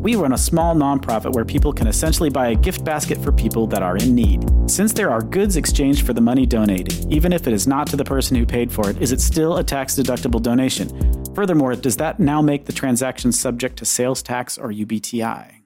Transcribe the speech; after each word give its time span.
We 0.00 0.16
run 0.16 0.32
a 0.32 0.38
small 0.38 0.74
nonprofit 0.74 1.34
where 1.34 1.44
people 1.44 1.74
can 1.74 1.86
essentially 1.86 2.30
buy 2.30 2.48
a 2.48 2.54
gift 2.54 2.84
basket 2.84 3.18
for 3.22 3.30
people 3.30 3.66
that 3.66 3.82
are 3.82 3.98
in 3.98 4.14
need. 4.14 4.50
Since 4.64 4.94
there 4.94 5.10
are 5.10 5.20
goods 5.20 5.58
exchanged 5.58 6.06
for 6.06 6.14
the 6.14 6.22
money 6.22 6.46
donated, 6.46 7.04
even 7.12 7.34
if 7.34 7.46
it 7.46 7.52
is 7.52 7.66
not 7.66 7.86
to 7.88 7.96
the 7.96 8.04
person 8.04 8.34
who 8.34 8.46
paid 8.46 8.72
for 8.72 8.88
it, 8.88 8.96
is 9.02 9.12
it 9.12 9.20
still 9.20 9.58
a 9.58 9.62
tax 9.62 9.96
deductible 9.96 10.40
donation? 10.40 10.88
Furthermore, 11.34 11.74
does 11.74 11.98
that 11.98 12.18
now 12.18 12.40
make 12.40 12.64
the 12.64 12.72
transaction 12.72 13.30
subject 13.30 13.76
to 13.76 13.84
sales 13.84 14.22
tax 14.22 14.56
or 14.56 14.70
UBTI? 14.70 15.56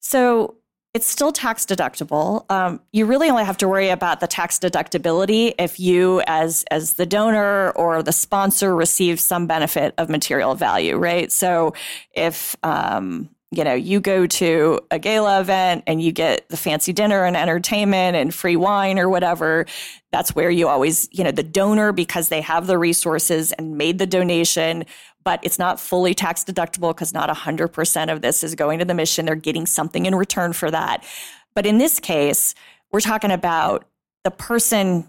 So 0.00 0.56
it's 0.92 1.06
still 1.06 1.30
tax 1.30 1.64
deductible. 1.64 2.50
Um, 2.50 2.80
you 2.92 3.06
really 3.06 3.30
only 3.30 3.44
have 3.44 3.56
to 3.58 3.68
worry 3.68 3.90
about 3.90 4.18
the 4.20 4.26
tax 4.26 4.58
deductibility 4.58 5.54
if 5.58 5.78
you, 5.78 6.20
as 6.26 6.64
as 6.70 6.94
the 6.94 7.06
donor 7.06 7.70
or 7.70 8.02
the 8.02 8.12
sponsor, 8.12 8.74
receive 8.74 9.20
some 9.20 9.46
benefit 9.46 9.94
of 9.98 10.08
material 10.08 10.54
value, 10.56 10.96
right? 10.96 11.30
So 11.30 11.74
if 12.12 12.56
um, 12.64 13.30
you 13.52 13.62
know 13.62 13.74
you 13.74 14.00
go 14.00 14.26
to 14.26 14.80
a 14.90 14.98
gala 14.98 15.40
event 15.40 15.84
and 15.86 16.02
you 16.02 16.10
get 16.10 16.48
the 16.48 16.56
fancy 16.56 16.92
dinner 16.92 17.24
and 17.24 17.36
entertainment 17.36 18.16
and 18.16 18.34
free 18.34 18.56
wine 18.56 18.98
or 18.98 19.08
whatever, 19.08 19.66
that's 20.10 20.34
where 20.34 20.50
you 20.50 20.66
always 20.66 21.08
you 21.12 21.22
know 21.22 21.30
the 21.30 21.44
donor 21.44 21.92
because 21.92 22.30
they 22.30 22.40
have 22.40 22.66
the 22.66 22.78
resources 22.78 23.52
and 23.52 23.78
made 23.78 23.98
the 23.98 24.06
donation 24.06 24.84
but 25.24 25.40
it's 25.42 25.58
not 25.58 25.78
fully 25.78 26.14
tax 26.14 26.44
deductible 26.44 26.94
because 26.94 27.12
not 27.12 27.28
100% 27.28 28.12
of 28.12 28.22
this 28.22 28.42
is 28.42 28.54
going 28.54 28.78
to 28.78 28.84
the 28.84 28.94
mission. 28.94 29.26
They're 29.26 29.34
getting 29.34 29.66
something 29.66 30.06
in 30.06 30.14
return 30.14 30.52
for 30.52 30.70
that. 30.70 31.04
But 31.54 31.66
in 31.66 31.78
this 31.78 32.00
case, 32.00 32.54
we're 32.92 33.00
talking 33.00 33.30
about 33.30 33.86
the 34.24 34.30
person 34.30 35.08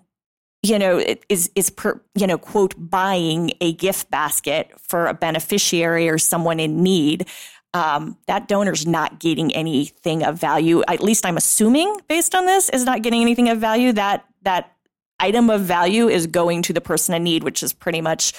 you 0.63 0.77
know 0.77 1.03
is 1.29 1.49
is 1.55 1.69
per, 1.69 1.99
you 2.15 2.27
know 2.27 2.37
quote 2.37 2.75
buying 2.77 3.51
a 3.61 3.73
gift 3.73 4.09
basket 4.11 4.71
for 4.79 5.07
a 5.07 5.13
beneficiary 5.13 6.07
or 6.09 6.17
someone 6.17 6.59
in 6.59 6.83
need 6.83 7.27
um, 7.73 8.17
that 8.27 8.47
donor's 8.47 8.85
not 8.85 9.19
getting 9.19 9.53
anything 9.55 10.23
of 10.23 10.39
value 10.39 10.83
at 10.87 11.01
least 11.01 11.25
i'm 11.25 11.37
assuming 11.37 11.99
based 12.07 12.35
on 12.35 12.45
this 12.45 12.69
is 12.69 12.83
not 12.83 13.01
getting 13.01 13.21
anything 13.21 13.49
of 13.49 13.57
value 13.57 13.91
that 13.91 14.25
that 14.43 14.73
item 15.19 15.49
of 15.49 15.61
value 15.61 16.07
is 16.07 16.27
going 16.27 16.61
to 16.61 16.73
the 16.73 16.81
person 16.81 17.15
in 17.15 17.23
need 17.23 17.43
which 17.43 17.63
is 17.63 17.73
pretty 17.73 18.01
much 18.01 18.33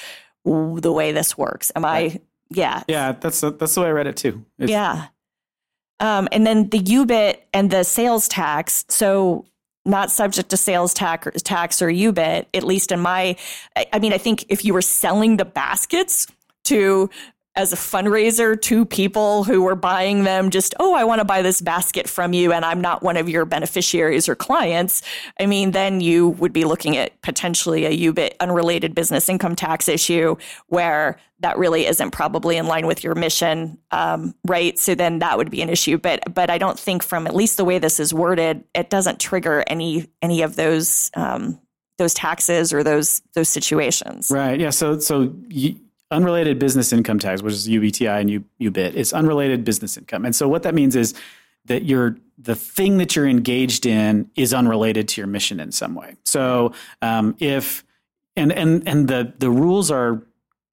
the 0.45 0.93
way 0.93 1.13
this 1.13 1.37
works. 1.39 1.71
Am 1.77 1.85
I? 1.85 2.21
Yeah. 2.51 2.83
Yeah, 2.89 3.13
that's 3.13 3.41
that's 3.41 3.75
the 3.75 3.81
way 3.81 3.89
I 3.89 3.91
read 3.91 4.07
it 4.07 4.17
too. 4.17 4.45
It's, 4.59 4.71
yeah. 4.71 5.09
Um, 6.01 6.29
and 6.33 6.47
then 6.47 6.69
the 6.69 6.81
UBIT 6.81 7.39
and 7.55 7.71
the 7.71 7.85
sales 7.85 8.29
tax. 8.29 8.85
So 8.89 9.47
not 9.85 10.11
subject 10.11 10.51
to 10.51 10.57
sales 10.57 10.95
tax, 10.95 11.43
tax 11.43 11.83
or 11.83 11.89
UBIT, 11.89 12.47
at 12.55 12.65
least 12.65 12.93
in 12.93 13.01
my, 13.01 13.37
I 13.93 13.99
mean, 13.99 14.13
I 14.13 14.19
think 14.19 14.45
if 14.49 14.65
you 14.65 14.75
were 14.75 14.83
selling 14.83 15.37
the 15.37 15.45
baskets 15.45 16.27
to 16.65 17.11
as 17.55 17.73
a 17.73 17.77
fundraiser 17.77 18.61
to 18.61 18.85
people 18.85 19.45
who 19.45 19.63
were 19.63 19.75
buying 19.75 20.25
them 20.25 20.51
just 20.51 20.75
oh 20.81 20.95
i 20.95 21.05
want 21.05 21.19
to 21.19 21.25
buy 21.25 21.43
this 21.43 21.61
basket 21.61 22.09
from 22.09 22.33
you 22.33 22.53
and 22.53 22.65
i'm 22.65 22.81
not 22.81 23.03
one 23.03 23.17
of 23.17 23.29
your 23.29 23.45
beneficiaries 23.45 24.29
or 24.29 24.35
clients 24.35 25.03
i 25.41 25.47
mean 25.47 25.73
then 25.73 26.01
you 26.01 26.31
would 26.31 26.53
be 26.53 26.65
looking 26.65 26.97
at 26.97 27.21
potentially 27.23 27.85
a 27.85 28.13
ubit 28.13 28.33
unrelated 28.41 28.95
business 28.95 29.29
income 29.29 29.55
tax 29.55 29.89
issue 29.89 30.37
where 30.69 31.19
that 31.41 31.59
really 31.59 31.87
isn't 31.87 32.13
probably 32.13 32.57
in 32.57 32.67
line 32.67 32.87
with 32.87 33.03
your 33.03 33.17
mission 33.17 33.77
um, 33.91 34.33
right? 34.47 34.79
So 34.79 34.95
then 34.95 35.19
that 35.19 35.37
would 35.37 35.51
be 35.51 35.61
an 35.61 35.69
issue. 35.69 35.99
But 35.99 36.33
but 36.33 36.51
i 36.51 36.57
don't 36.57 36.79
think 36.79 37.03
from 37.03 37.27
at 37.27 37.35
least 37.35 37.57
the 37.57 37.65
way 37.65 37.79
this 37.79 38.01
is 38.01 38.15
worded 38.15 38.65
it 38.75 38.91
doesn't 38.91 39.21
trigger 39.21 39.65
any 39.67 40.09
any 40.23 40.43
of 40.43 40.57
those 40.57 41.11
um, 41.15 41.59
those 41.99 42.15
taxes 42.15 42.73
or 42.73 42.83
those 42.83 43.23
those 43.35 43.49
situations. 43.49 44.31
Right. 44.31 44.59
Yeah. 44.59 44.71
So 44.71 44.99
so 44.99 45.35
you, 45.49 45.77
unrelated 46.13 46.59
business 46.59 46.93
income 46.93 47.19
tax, 47.19 47.43
which 47.43 47.55
is 47.55 47.69
UBTI 47.69 48.21
and 48.21 48.31
U, 48.31 48.45
UBIT, 48.61 48.95
it's 48.95 49.13
unrelated 49.13 49.65
business 49.65 49.97
income. 49.97 50.25
And 50.25 50.37
so 50.37 50.49
what 50.49 50.63
that 50.63 50.75
means 50.75 50.95
is 50.95 51.15
that 51.65 51.85
you're 51.85 52.17
the 52.39 52.55
thing 52.55 52.99
that 52.99 53.15
you're 53.15 53.29
engaged 53.29 53.87
in 53.87 54.31
is 54.37 54.53
unrelated 54.53 55.09
to 55.09 55.21
your 55.21 55.29
mission 55.29 55.61
in 55.61 55.73
some 55.73 55.95
way. 55.95 56.17
So 56.25 56.73
um, 57.03 57.37
if 57.39 57.85
and 58.37 58.53
and 58.53 58.87
and 58.87 59.09
the 59.09 59.33
the 59.39 59.51
rules 59.51 59.91
are 59.91 60.23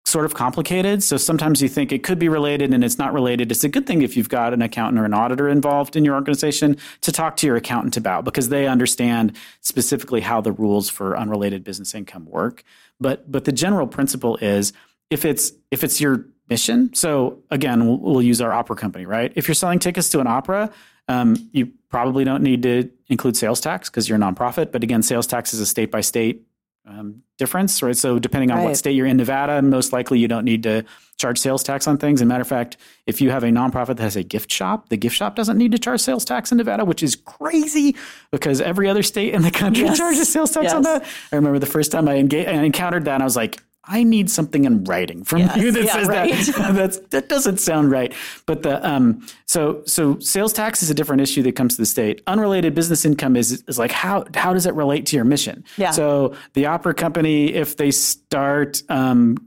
sort 0.05 0.23
of 0.23 0.33
complicated. 0.33 1.03
So 1.03 1.17
sometimes 1.17 1.61
you 1.61 1.67
think 1.67 1.91
it 1.91 2.01
could 2.01 2.17
be 2.17 2.29
related 2.29 2.73
and 2.73 2.81
it's 2.81 2.97
not 2.97 3.11
related. 3.11 3.51
It's 3.51 3.65
a 3.65 3.69
good 3.69 3.85
thing 3.85 4.03
if 4.03 4.15
you've 4.15 4.29
got 4.29 4.53
an 4.53 4.61
accountant 4.61 5.01
or 5.01 5.03
an 5.03 5.13
auditor 5.13 5.49
involved 5.49 5.97
in 5.97 6.05
your 6.05 6.15
organization 6.15 6.77
to 7.01 7.11
talk 7.11 7.35
to 7.37 7.47
your 7.47 7.57
accountant 7.57 7.97
about 7.97 8.23
because 8.23 8.47
they 8.47 8.67
understand 8.67 9.35
specifically 9.59 10.21
how 10.21 10.39
the 10.39 10.53
rules 10.53 10.89
for 10.89 11.17
unrelated 11.17 11.65
business 11.65 11.93
income 11.93 12.25
work. 12.25 12.63
But 13.01 13.29
but 13.29 13.43
the 13.43 13.51
general 13.51 13.85
principle 13.85 14.37
is 14.37 14.71
if 15.09 15.25
it's 15.25 15.51
if 15.71 15.83
it's 15.83 15.99
your 16.01 16.25
mission. 16.49 16.93
So 16.93 17.43
again, 17.51 17.85
we'll, 17.85 17.97
we'll 17.97 18.21
use 18.21 18.41
our 18.41 18.53
opera 18.53 18.75
company, 18.75 19.05
right? 19.05 19.31
If 19.35 19.47
you're 19.47 19.55
selling 19.55 19.79
tickets 19.79 20.09
to 20.09 20.19
an 20.19 20.27
opera, 20.27 20.71
um, 21.07 21.49
you 21.51 21.71
probably 21.89 22.23
don't 22.23 22.43
need 22.43 22.63
to 22.63 22.89
include 23.07 23.37
sales 23.37 23.59
tax 23.59 23.89
because 23.89 24.07
you're 24.07 24.17
a 24.17 24.21
nonprofit. 24.21 24.71
But 24.71 24.83
again, 24.83 25.03
sales 25.03 25.27
tax 25.27 25.53
is 25.53 25.59
a 25.59 25.65
state 25.65 25.91
by 25.91 26.01
state 26.01 26.43
um, 26.85 27.21
difference, 27.37 27.83
right? 27.83 27.95
So 27.95 28.17
depending 28.17 28.51
on 28.51 28.59
right. 28.59 28.65
what 28.65 28.77
state 28.77 28.93
you're 28.93 29.05
in, 29.05 29.17
Nevada, 29.17 29.61
most 29.61 29.91
likely 29.91 30.19
you 30.19 30.27
don't 30.27 30.45
need 30.45 30.63
to 30.63 30.85
charge 31.17 31.37
sales 31.37 31.63
tax 31.63 31.87
on 31.87 31.97
things. 31.97 32.21
As 32.21 32.23
a 32.23 32.25
matter 32.25 32.41
of 32.41 32.47
fact, 32.47 32.77
if 33.05 33.19
you 33.19 33.29
have 33.29 33.43
a 33.43 33.47
nonprofit 33.47 33.97
that 33.97 33.99
has 33.99 34.15
a 34.15 34.23
gift 34.23 34.51
shop, 34.51 34.89
the 34.89 34.97
gift 34.97 35.15
shop 35.15 35.35
doesn't 35.35 35.57
need 35.57 35.71
to 35.73 35.79
charge 35.79 35.99
sales 35.99 36.23
tax 36.23 36.51
in 36.51 36.57
Nevada, 36.57 36.85
which 36.85 37.03
is 37.03 37.15
crazy 37.15 37.95
because 38.31 38.61
every 38.61 38.87
other 38.87 39.03
state 39.03 39.33
in 39.33 39.41
the 39.41 39.51
country 39.51 39.83
yes. 39.83 39.97
charges 39.97 40.31
sales 40.31 40.51
tax 40.51 40.65
yes. 40.65 40.73
on 40.73 40.83
that. 40.83 41.03
I 41.31 41.35
remember 41.35 41.59
the 41.59 41.65
first 41.65 41.91
time 41.91 42.07
I, 42.07 42.15
engaged, 42.15 42.49
I 42.49 42.53
encountered 42.63 43.05
that, 43.05 43.15
and 43.15 43.23
I 43.23 43.25
was 43.25 43.35
like, 43.35 43.61
I 43.87 44.03
need 44.03 44.29
something 44.29 44.65
in 44.65 44.83
writing 44.83 45.23
from 45.23 45.39
yes, 45.39 45.57
you 45.57 45.71
that 45.71 45.83
yeah, 45.83 45.93
says 45.93 46.07
right. 46.07 46.33
that. 46.33 46.73
That's, 46.75 46.99
that 47.09 47.29
doesn't 47.29 47.57
sound 47.57 47.91
right. 47.91 48.13
But 48.45 48.63
the 48.63 48.85
um, 48.87 49.25
so 49.45 49.81
so 49.85 50.19
sales 50.19 50.53
tax 50.53 50.83
is 50.83 50.89
a 50.89 50.93
different 50.93 51.21
issue 51.21 51.41
that 51.43 51.55
comes 51.55 51.75
to 51.75 51.81
the 51.81 51.85
state. 51.85 52.21
Unrelated 52.27 52.75
business 52.75 53.05
income 53.05 53.35
is 53.35 53.63
is 53.67 53.79
like 53.79 53.91
how 53.91 54.25
how 54.35 54.53
does 54.53 54.65
it 54.65 54.73
relate 54.73 55.05
to 55.07 55.15
your 55.15 55.25
mission? 55.25 55.63
Yeah. 55.77 55.91
So 55.91 56.35
the 56.53 56.65
opera 56.65 56.93
company, 56.93 57.53
if 57.53 57.77
they 57.77 57.91
start 57.91 58.81
um, 58.89 59.37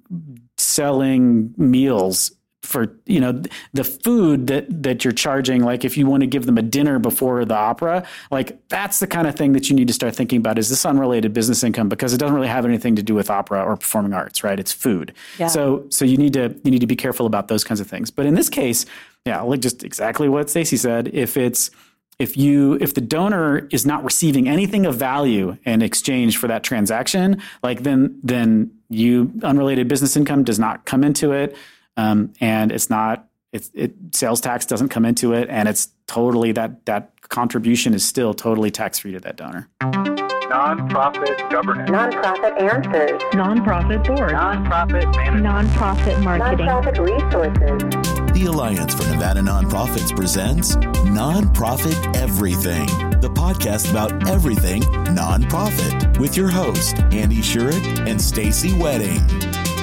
selling 0.56 1.54
meals 1.56 2.32
for 2.62 2.94
you 3.06 3.18
know 3.18 3.42
the 3.72 3.84
food 3.84 4.46
that 4.46 4.82
that 4.82 5.02
you're 5.02 5.12
charging 5.12 5.62
like 5.62 5.84
if 5.84 5.96
you 5.96 6.06
want 6.06 6.20
to 6.20 6.26
give 6.26 6.44
them 6.44 6.58
a 6.58 6.62
dinner 6.62 6.98
before 6.98 7.44
the 7.44 7.54
opera 7.54 8.06
like 8.30 8.58
that's 8.68 8.98
the 8.98 9.06
kind 9.06 9.26
of 9.26 9.34
thing 9.34 9.52
that 9.54 9.70
you 9.70 9.74
need 9.76 9.88
to 9.88 9.94
start 9.94 10.14
thinking 10.14 10.38
about 10.38 10.58
is 10.58 10.68
this 10.68 10.84
unrelated 10.84 11.32
business 11.32 11.62
income 11.64 11.88
because 11.88 12.12
it 12.12 12.18
doesn't 12.18 12.34
really 12.34 12.48
have 12.48 12.66
anything 12.66 12.94
to 12.94 13.02
do 13.02 13.14
with 13.14 13.30
opera 13.30 13.64
or 13.64 13.76
performing 13.76 14.12
arts 14.12 14.44
right? 14.44 14.60
It's 14.60 14.72
food. 14.72 15.14
Yeah. 15.38 15.46
so 15.46 15.86
so 15.88 16.04
you 16.04 16.18
need 16.18 16.34
to 16.34 16.54
you 16.62 16.70
need 16.70 16.80
to 16.80 16.86
be 16.86 16.96
careful 16.96 17.26
about 17.26 17.48
those 17.48 17.64
kinds 17.64 17.80
of 17.80 17.86
things. 17.86 18.10
But 18.10 18.26
in 18.26 18.34
this 18.34 18.50
case 18.50 18.84
yeah 19.24 19.40
like 19.40 19.60
just 19.60 19.82
exactly 19.82 20.28
what 20.28 20.50
Stacy 20.50 20.76
said 20.76 21.08
if 21.14 21.36
it's 21.36 21.70
if 22.18 22.36
you 22.36 22.74
if 22.74 22.92
the 22.92 23.00
donor 23.00 23.66
is 23.70 23.86
not 23.86 24.04
receiving 24.04 24.48
anything 24.48 24.84
of 24.84 24.96
value 24.96 25.56
in 25.64 25.80
exchange 25.80 26.36
for 26.36 26.46
that 26.46 26.62
transaction 26.62 27.40
like 27.62 27.82
then 27.84 28.20
then 28.22 28.70
you 28.90 29.32
unrelated 29.42 29.88
business 29.88 30.16
income 30.16 30.44
does 30.44 30.58
not 30.58 30.84
come 30.84 31.02
into 31.02 31.32
it 31.32 31.56
um, 32.00 32.32
and 32.40 32.72
it's 32.72 32.90
not 32.90 33.28
it's 33.52 33.70
it 33.74 33.94
sales 34.12 34.40
tax 34.40 34.66
doesn't 34.66 34.90
come 34.90 35.04
into 35.04 35.32
it, 35.32 35.48
and 35.48 35.68
it's 35.68 35.88
totally 36.06 36.52
that 36.52 36.86
that 36.86 37.12
contribution 37.28 37.94
is 37.94 38.06
still 38.06 38.32
totally 38.34 38.70
tax 38.70 39.00
free 39.00 39.12
to 39.12 39.20
that 39.20 39.36
donor. 39.36 39.68
Nonprofit 39.80 41.50
governance. 41.50 41.90
Nonprofit 41.90 42.60
answers. 42.60 43.22
Nonprofit 43.32 44.04
board. 44.04 44.32
Nonprofit 44.32 45.14
management. 45.14 45.46
Nonprofit 45.46 46.24
marketing. 46.24 46.66
Nonprofit 46.66 46.98
resources. 46.98 48.32
The 48.32 48.46
Alliance 48.46 48.94
for 48.94 49.08
Nevada 49.08 49.40
Nonprofits 49.40 50.14
presents 50.16 50.74
Nonprofit 50.74 52.16
Everything, 52.16 52.86
the 53.20 53.30
podcast 53.30 53.90
about 53.90 54.28
everything 54.28 54.82
nonprofit, 54.82 56.18
with 56.18 56.36
your 56.36 56.48
host 56.48 56.98
Andy 57.12 57.38
Shurik 57.38 58.08
and 58.08 58.20
Stacy 58.20 58.72
Wedding. 58.76 59.20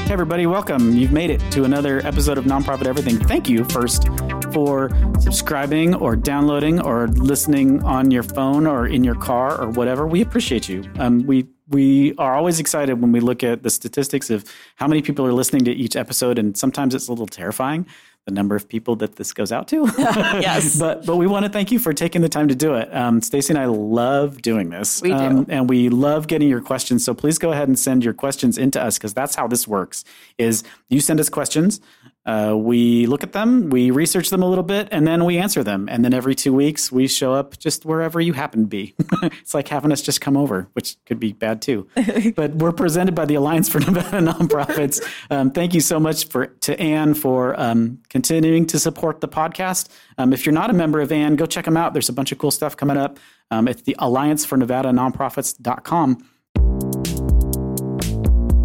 Hey, 0.08 0.14
everybody, 0.14 0.46
welcome. 0.46 0.96
You've 0.96 1.12
made 1.12 1.30
it 1.30 1.42
to 1.52 1.66
another 1.66 2.00
episode 2.08 2.38
of 2.38 2.46
Nonprofit 2.46 2.88
Everything. 2.88 3.18
Thank 3.18 3.50
you 3.50 3.66
first 3.66 4.08
for 4.54 4.90
subscribing 5.20 5.96
or 5.96 6.16
downloading 6.16 6.80
or 6.80 7.10
listening 7.10 7.84
on 7.84 8.10
your 8.10 8.24
phone 8.24 8.66
or 8.66 8.88
in 8.88 9.04
your 9.04 9.16
car 9.16 9.62
or 9.62 9.70
whatever. 9.70 10.08
We 10.08 10.22
appreciate 10.22 10.70
you. 10.70 10.90
Um, 10.98 11.28
we 11.28 11.50
we 11.68 12.16
are 12.16 12.36
always 12.36 12.62
excited 12.62 13.02
when 13.02 13.12
we 13.12 13.20
look 13.20 13.44
at 13.44 13.64
the 13.64 13.70
statistics 13.70 14.30
of 14.30 14.46
how 14.78 14.88
many 14.88 15.02
people 15.02 15.26
are 15.26 15.34
listening 15.34 15.66
to 15.66 15.74
each 15.74 15.98
episode, 15.98 16.40
and 16.40 16.56
sometimes 16.58 16.96
it's 16.96 17.10
a 17.10 17.12
little 17.12 17.28
terrifying 17.28 17.86
the 18.28 18.34
number 18.34 18.58
of 18.58 18.68
people 18.68 18.98
that 18.98 19.16
this 19.16 19.32
goes 19.32 19.54
out 19.54 19.70
to. 19.70 19.90
yes. 19.98 20.78
but 20.78 21.06
but 21.06 21.16
we 21.16 21.26
want 21.28 21.46
to 21.46 21.52
thank 21.52 21.72
you 21.72 21.80
for 21.80 21.94
taking 21.94 22.22
the 22.22 22.28
time 22.28 22.50
to 22.50 22.56
do 22.56 22.76
it. 22.76 22.94
Um, 22.94 23.22
Stacy 23.22 23.54
and 23.54 23.58
I 23.58 23.66
love 23.66 24.42
doing 24.42 24.70
this. 24.70 25.02
We 25.02 25.10
do. 25.10 25.16
Um, 25.16 25.46
and 25.48 25.70
we 25.70 25.88
love 25.88 26.28
getting 26.28 26.50
your 26.50 26.60
questions. 26.60 27.06
So 27.06 27.14
please 27.14 27.38
go 27.38 27.54
ahead 27.54 27.70
and 27.70 27.80
send 27.80 28.04
your 28.04 28.14
questions 28.14 28.58
into 28.58 28.84
us 28.84 28.98
because 28.98 29.14
that's 29.14 29.36
how 29.36 29.48
this 29.48 29.66
works 29.66 30.04
is 30.38 30.66
you 30.90 31.00
send 31.00 31.22
us 31.22 31.30
questions 31.30 31.80
Uh, 32.28 32.56
we 32.58 33.06
look 33.06 33.24
at 33.24 33.32
them, 33.32 33.70
we 33.70 33.90
research 33.90 34.30
them 34.30 34.44
a 34.44 34.46
little 34.46 34.64
bit, 34.64 34.90
and 34.92 35.08
then 35.08 35.24
we 35.24 35.38
answer 35.38 35.64
them. 35.64 35.88
And 35.90 36.04
then 36.04 36.14
every 36.14 36.36
two 36.36 36.54
weeks, 36.54 36.92
we 36.92 37.08
show 37.08 37.34
up 37.34 37.58
just 37.58 37.86
wherever 37.86 38.20
you 38.20 38.34
happen 38.34 38.62
to 38.62 38.68
be. 38.68 38.94
it's 39.24 39.54
like 39.54 39.70
having 39.70 39.94
us 39.94 40.02
just 40.02 40.20
come 40.20 40.36
over, 40.36 40.68
which 40.74 40.98
could 41.06 41.22
be 41.22 41.32
bad 41.32 41.62
too. 41.62 41.88
but 42.36 42.54
we're 42.56 42.74
presented 42.74 43.16
by 43.16 43.24
the 43.24 43.36
Alliance 43.36 43.70
for 43.70 43.80
Nevada 43.92 44.20
Nonprofits. 44.20 45.02
Um, 45.32 45.52
thank 45.52 45.74
you 45.74 45.80
so 45.80 46.02
much 46.02 46.28
for 46.28 46.48
to 46.48 46.78
Ann 46.80 47.14
for 47.14 47.58
um, 47.60 48.00
continuing 48.10 48.66
to 48.68 48.78
support 48.78 49.22
the 49.22 49.30
podcast. 49.30 49.88
Um, 50.18 50.34
if 50.34 50.46
you're 50.46 50.54
not 50.54 50.70
a 50.70 50.74
member 50.74 51.00
of 51.00 51.14
Ann, 51.14 51.38
go 51.38 51.46
check 51.46 51.64
them 51.64 51.78
out. 51.78 51.94
There's 51.94 52.10
a 52.10 52.14
bunch 52.14 52.34
of 52.34 52.38
cool 52.38 52.52
stuff 52.52 52.76
coming 52.76 52.98
up. 52.98 53.20
Um, 53.52 53.70
it's 53.70 53.84
the 53.84 53.96
Alliance 54.00 54.44
for 54.44 54.58
Nevada 54.58 54.90
Nonprofits.com. 54.90 56.87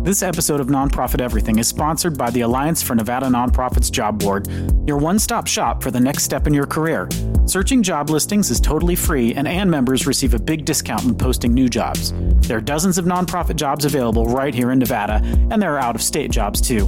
This 0.02 0.22
episode 0.25 0.58
of 0.58 0.66
Nonprofit 0.66 1.20
Everything 1.20 1.60
is 1.60 1.69
sponsored 1.69 2.19
by 2.19 2.31
the 2.31 2.40
Alliance 2.40 2.82
for 2.82 2.96
Nevada 2.96 3.26
Nonprofits 3.26 3.88
Job 3.88 4.19
Board, 4.19 4.49
your 4.84 4.99
one 4.99 5.20
stop 5.20 5.46
shop 5.46 5.81
for 5.81 5.93
the 5.93 6.00
next 6.00 6.25
step 6.25 6.49
in 6.49 6.52
your 6.52 6.66
career. 6.66 7.08
Searching 7.46 7.84
job 7.84 8.10
listings 8.10 8.50
is 8.50 8.58
totally 8.58 8.96
free, 8.96 9.32
and 9.34 9.46
ANN 9.46 9.70
members 9.70 10.04
receive 10.04 10.34
a 10.34 10.40
big 10.40 10.64
discount 10.64 11.04
when 11.04 11.14
posting 11.14 11.54
new 11.54 11.69
jobs. 11.69 12.12
There 12.49 12.58
are 12.58 12.60
dozens 12.60 12.99
of 12.99 13.04
nonprofit 13.04 13.54
jobs 13.54 13.84
available 13.84 14.26
right 14.26 14.52
here 14.52 14.72
in 14.72 14.81
Nevada, 14.81 15.20
and 15.52 15.62
there 15.62 15.75
are 15.75 15.78
out 15.78 15.94
of 15.94 16.02
state 16.02 16.32
jobs 16.32 16.60
too. 16.60 16.84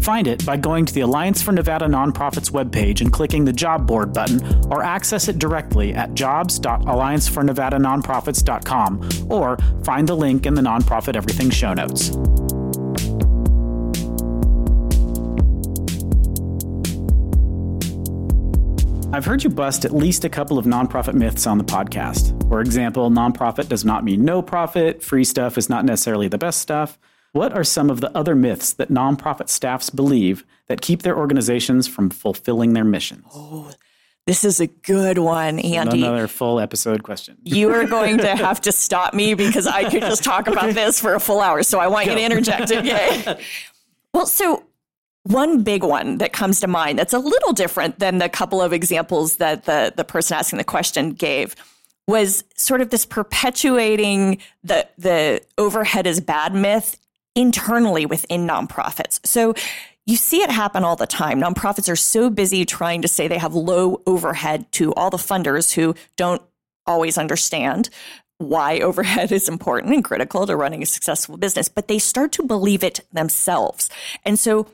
Find 0.00 0.26
it 0.26 0.44
by 0.44 0.56
going 0.56 0.86
to 0.86 0.92
the 0.92 1.02
Alliance 1.02 1.40
for 1.40 1.52
Nevada 1.52 1.86
Nonprofits 1.86 2.50
webpage 2.50 3.00
and 3.00 3.12
clicking 3.12 3.44
the 3.44 3.52
Job 3.52 3.86
Board 3.86 4.12
button, 4.12 4.44
or 4.72 4.82
access 4.82 5.28
it 5.28 5.38
directly 5.38 5.94
at 5.94 6.14
jobs.alliancefornevadanonprofits.com, 6.14 9.08
or 9.30 9.56
find 9.84 10.08
the 10.08 10.16
link 10.16 10.46
in 10.46 10.54
the 10.54 10.62
Nonprofit 10.62 11.14
Everything 11.14 11.48
show 11.48 11.72
notes. 11.72 12.10
I've 19.16 19.24
heard 19.24 19.42
you 19.42 19.48
bust 19.48 19.86
at 19.86 19.94
least 19.94 20.26
a 20.26 20.28
couple 20.28 20.58
of 20.58 20.66
nonprofit 20.66 21.14
myths 21.14 21.46
on 21.46 21.56
the 21.56 21.64
podcast. 21.64 22.38
For 22.50 22.60
example, 22.60 23.08
nonprofit 23.10 23.66
does 23.66 23.82
not 23.82 24.04
mean 24.04 24.26
no 24.26 24.42
profit, 24.42 25.02
free 25.02 25.24
stuff 25.24 25.56
is 25.56 25.70
not 25.70 25.86
necessarily 25.86 26.28
the 26.28 26.36
best 26.36 26.60
stuff. 26.60 26.98
What 27.32 27.54
are 27.54 27.64
some 27.64 27.88
of 27.88 28.02
the 28.02 28.14
other 28.14 28.34
myths 28.34 28.74
that 28.74 28.90
nonprofit 28.90 29.48
staffs 29.48 29.88
believe 29.88 30.44
that 30.66 30.82
keep 30.82 31.00
their 31.00 31.16
organizations 31.16 31.88
from 31.88 32.10
fulfilling 32.10 32.74
their 32.74 32.84
missions? 32.84 33.24
Oh, 33.34 33.72
this 34.26 34.44
is 34.44 34.60
a 34.60 34.66
good 34.66 35.16
one, 35.16 35.60
Andy. 35.60 36.02
Another 36.02 36.28
full 36.28 36.60
episode 36.60 37.02
question. 37.02 37.38
You 37.42 37.72
are 37.72 37.84
going 37.86 38.18
to 38.18 38.36
have 38.36 38.60
to 38.60 38.70
stop 38.70 39.14
me 39.14 39.32
because 39.32 39.66
I 39.66 39.88
could 39.88 40.02
just 40.02 40.24
talk 40.24 40.46
about 40.46 40.74
this 40.74 41.00
for 41.00 41.14
a 41.14 41.20
full 41.20 41.40
hour. 41.40 41.62
So 41.62 41.78
I 41.78 41.86
want 41.86 42.06
you 42.08 42.16
to 42.16 42.22
interject. 42.22 42.70
Okay. 42.70 43.42
well, 44.12 44.26
so 44.26 44.65
one 45.26 45.62
big 45.62 45.82
one 45.82 46.18
that 46.18 46.32
comes 46.32 46.60
to 46.60 46.68
mind 46.68 46.98
that's 46.98 47.12
a 47.12 47.18
little 47.18 47.52
different 47.52 47.98
than 47.98 48.18
the 48.18 48.28
couple 48.28 48.62
of 48.62 48.72
examples 48.72 49.38
that 49.38 49.64
the, 49.64 49.92
the 49.96 50.04
person 50.04 50.36
asking 50.36 50.58
the 50.58 50.64
question 50.64 51.10
gave 51.10 51.56
was 52.06 52.44
sort 52.54 52.80
of 52.80 52.90
this 52.90 53.04
perpetuating 53.04 54.38
the 54.62 54.88
the 54.96 55.42
overhead 55.58 56.06
is 56.06 56.20
bad 56.20 56.54
myth 56.54 56.98
internally 57.34 58.06
within 58.06 58.46
nonprofits. 58.46 59.18
So 59.26 59.54
you 60.06 60.16
see 60.16 60.42
it 60.42 60.50
happen 60.50 60.84
all 60.84 60.94
the 60.94 61.06
time. 61.06 61.40
Nonprofits 61.40 61.90
are 61.90 61.96
so 61.96 62.30
busy 62.30 62.64
trying 62.64 63.02
to 63.02 63.08
say 63.08 63.26
they 63.26 63.38
have 63.38 63.54
low 63.54 64.02
overhead 64.06 64.70
to 64.72 64.94
all 64.94 65.10
the 65.10 65.16
funders 65.16 65.72
who 65.72 65.96
don't 66.16 66.40
always 66.86 67.18
understand 67.18 67.90
why 68.38 68.78
overhead 68.80 69.32
is 69.32 69.48
important 69.48 69.92
and 69.92 70.04
critical 70.04 70.46
to 70.46 70.56
running 70.56 70.82
a 70.82 70.86
successful 70.86 71.36
business, 71.36 71.68
but 71.68 71.88
they 71.88 71.98
start 71.98 72.30
to 72.32 72.44
believe 72.44 72.84
it 72.84 73.00
themselves. 73.12 73.90
And 74.24 74.38
so 74.38 74.68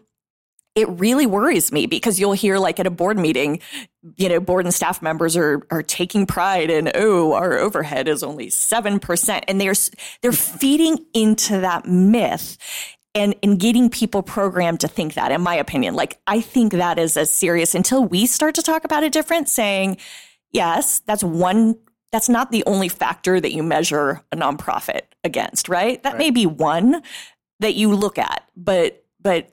it 0.75 0.89
really 0.89 1.27
worries 1.27 1.71
me 1.71 1.87
because 1.87 2.19
you'll 2.19 2.33
hear 2.33 2.59
like 2.59 2.81
at 2.81 2.87
a 2.87 2.91
board 2.91 3.19
meeting, 3.19 3.61
you 4.17 4.29
know, 4.29 4.41
board 4.41 4.65
and 4.65 4.75
staff 4.75 5.03
members 5.03 5.37
are 5.37 5.67
are 5.71 5.83
taking 5.83 6.27
pride 6.27 6.71
in, 6.71 6.91
oh, 6.95 7.35
our 7.35 7.59
overhead 7.59 8.09
is 8.09 8.23
only 8.23 8.47
7%. 8.49 9.45
And 9.49 9.61
they're 9.61 9.75
they're 10.23 10.33
feeding 10.33 11.05
into 11.13 11.61
that 11.61 11.87
myth 11.87 12.57
and 13.15 13.35
and 13.43 13.59
getting 13.61 13.91
people 13.91 14.23
programmed 14.23 14.81
to 14.81 14.89
think 14.89 15.15
that, 15.15 15.31
in 15.33 15.43
my 15.43 15.55
opinion. 15.55 15.95
Like 15.95 16.19
I 16.27 16.41
think 16.41 16.73
that 16.73 16.99
is 16.99 17.17
as 17.17 17.31
serious 17.31 17.75
until 17.75 18.05
we 18.05 18.27
start 18.27 18.55
to 18.55 18.63
talk 18.63 18.85
about 18.85 19.03
it 19.05 19.13
different, 19.13 19.49
saying, 19.51 19.99
yes, 20.53 21.01
that's 21.01 21.23
one 21.23 21.77
that's 22.13 22.29
not 22.29 22.51
the 22.51 22.65
only 22.67 22.89
factor 22.89 23.41
that 23.41 23.53
you 23.53 23.63
measure 23.63 24.23
a 24.33 24.37
nonprofit 24.37 25.03
against, 25.25 25.69
right? 25.69 26.03
That 26.03 26.15
Right. 26.15 26.19
may 26.19 26.31
be 26.31 26.47
one 26.47 27.03
that 27.61 27.75
you 27.75 27.95
look 27.95 28.19
at, 28.19 28.45
but 28.57 29.05
but 29.21 29.52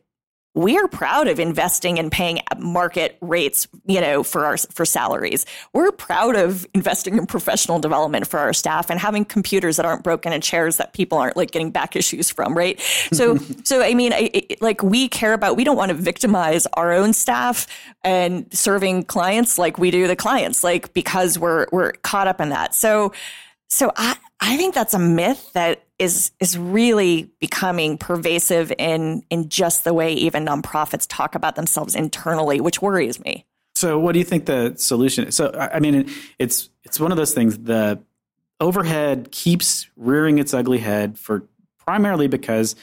we're 0.59 0.89
proud 0.89 1.29
of 1.29 1.39
investing 1.39 1.97
and 1.99 2.11
paying 2.11 2.39
market 2.57 3.17
rates, 3.21 3.65
you 3.85 4.01
know, 4.01 4.23
for 4.23 4.45
our 4.45 4.57
for 4.57 4.83
salaries. 4.85 5.45
We're 5.71 5.93
proud 5.93 6.35
of 6.35 6.67
investing 6.73 7.17
in 7.17 7.25
professional 7.27 7.79
development 7.79 8.27
for 8.27 8.39
our 8.39 8.51
staff 8.51 8.89
and 8.89 8.99
having 8.99 9.23
computers 9.23 9.77
that 9.77 9.85
aren't 9.85 10.03
broken 10.03 10.33
and 10.33 10.43
chairs 10.43 10.75
that 10.75 10.91
people 10.91 11.17
aren't 11.17 11.37
like 11.37 11.51
getting 11.51 11.71
back 11.71 11.95
issues 11.95 12.29
from, 12.29 12.57
right? 12.57 12.77
So, 13.13 13.37
so 13.63 13.81
I 13.81 13.93
mean, 13.93 14.11
I, 14.11 14.29
I- 14.35 14.57
like 14.59 14.83
we 14.83 15.07
care 15.07 15.31
about. 15.31 15.55
We 15.55 15.63
don't 15.63 15.77
want 15.77 15.89
to 15.89 15.95
victimize 15.95 16.67
our 16.73 16.91
own 16.91 17.13
staff 17.13 17.65
and 18.03 18.45
serving 18.53 19.03
clients 19.03 19.57
like 19.57 19.77
we 19.77 19.91
do 19.91 20.07
the 20.07 20.15
clients, 20.17 20.61
like 20.61 20.93
because 20.93 21.39
we're 21.39 21.67
we're 21.71 21.93
caught 21.93 22.27
up 22.27 22.41
in 22.41 22.49
that. 22.49 22.75
So, 22.75 23.13
so 23.69 23.93
I, 23.95 24.17
I 24.41 24.57
think 24.57 24.75
that's 24.75 24.93
a 24.93 24.99
myth 24.99 25.51
that 25.53 25.83
is 25.99 26.31
is 26.39 26.57
really 26.57 27.29
becoming 27.39 27.97
pervasive 27.97 28.71
in 28.79 29.23
in 29.29 29.49
just 29.49 29.83
the 29.83 29.93
way 29.93 30.13
even 30.13 30.45
nonprofits 30.45 31.05
talk 31.07 31.35
about 31.35 31.55
themselves 31.55 31.95
internally, 31.95 32.61
which 32.61 32.81
worries 32.81 33.19
me. 33.19 33.45
So, 33.75 33.99
what 33.99 34.13
do 34.13 34.19
you 34.19 34.25
think 34.25 34.45
the 34.45 34.73
solution 34.77 35.25
is? 35.25 35.35
So, 35.35 35.51
I 35.53 35.79
mean, 35.79 36.09
it's 36.39 36.69
it's 36.83 36.99
one 36.99 37.11
of 37.11 37.17
those 37.17 37.33
things. 37.33 37.57
The 37.59 37.99
overhead 38.59 39.31
keeps 39.31 39.87
rearing 39.95 40.37
its 40.39 40.53
ugly 40.53 40.79
head 40.79 41.17
for 41.17 41.47
primarily 41.77 42.27
because 42.27 42.75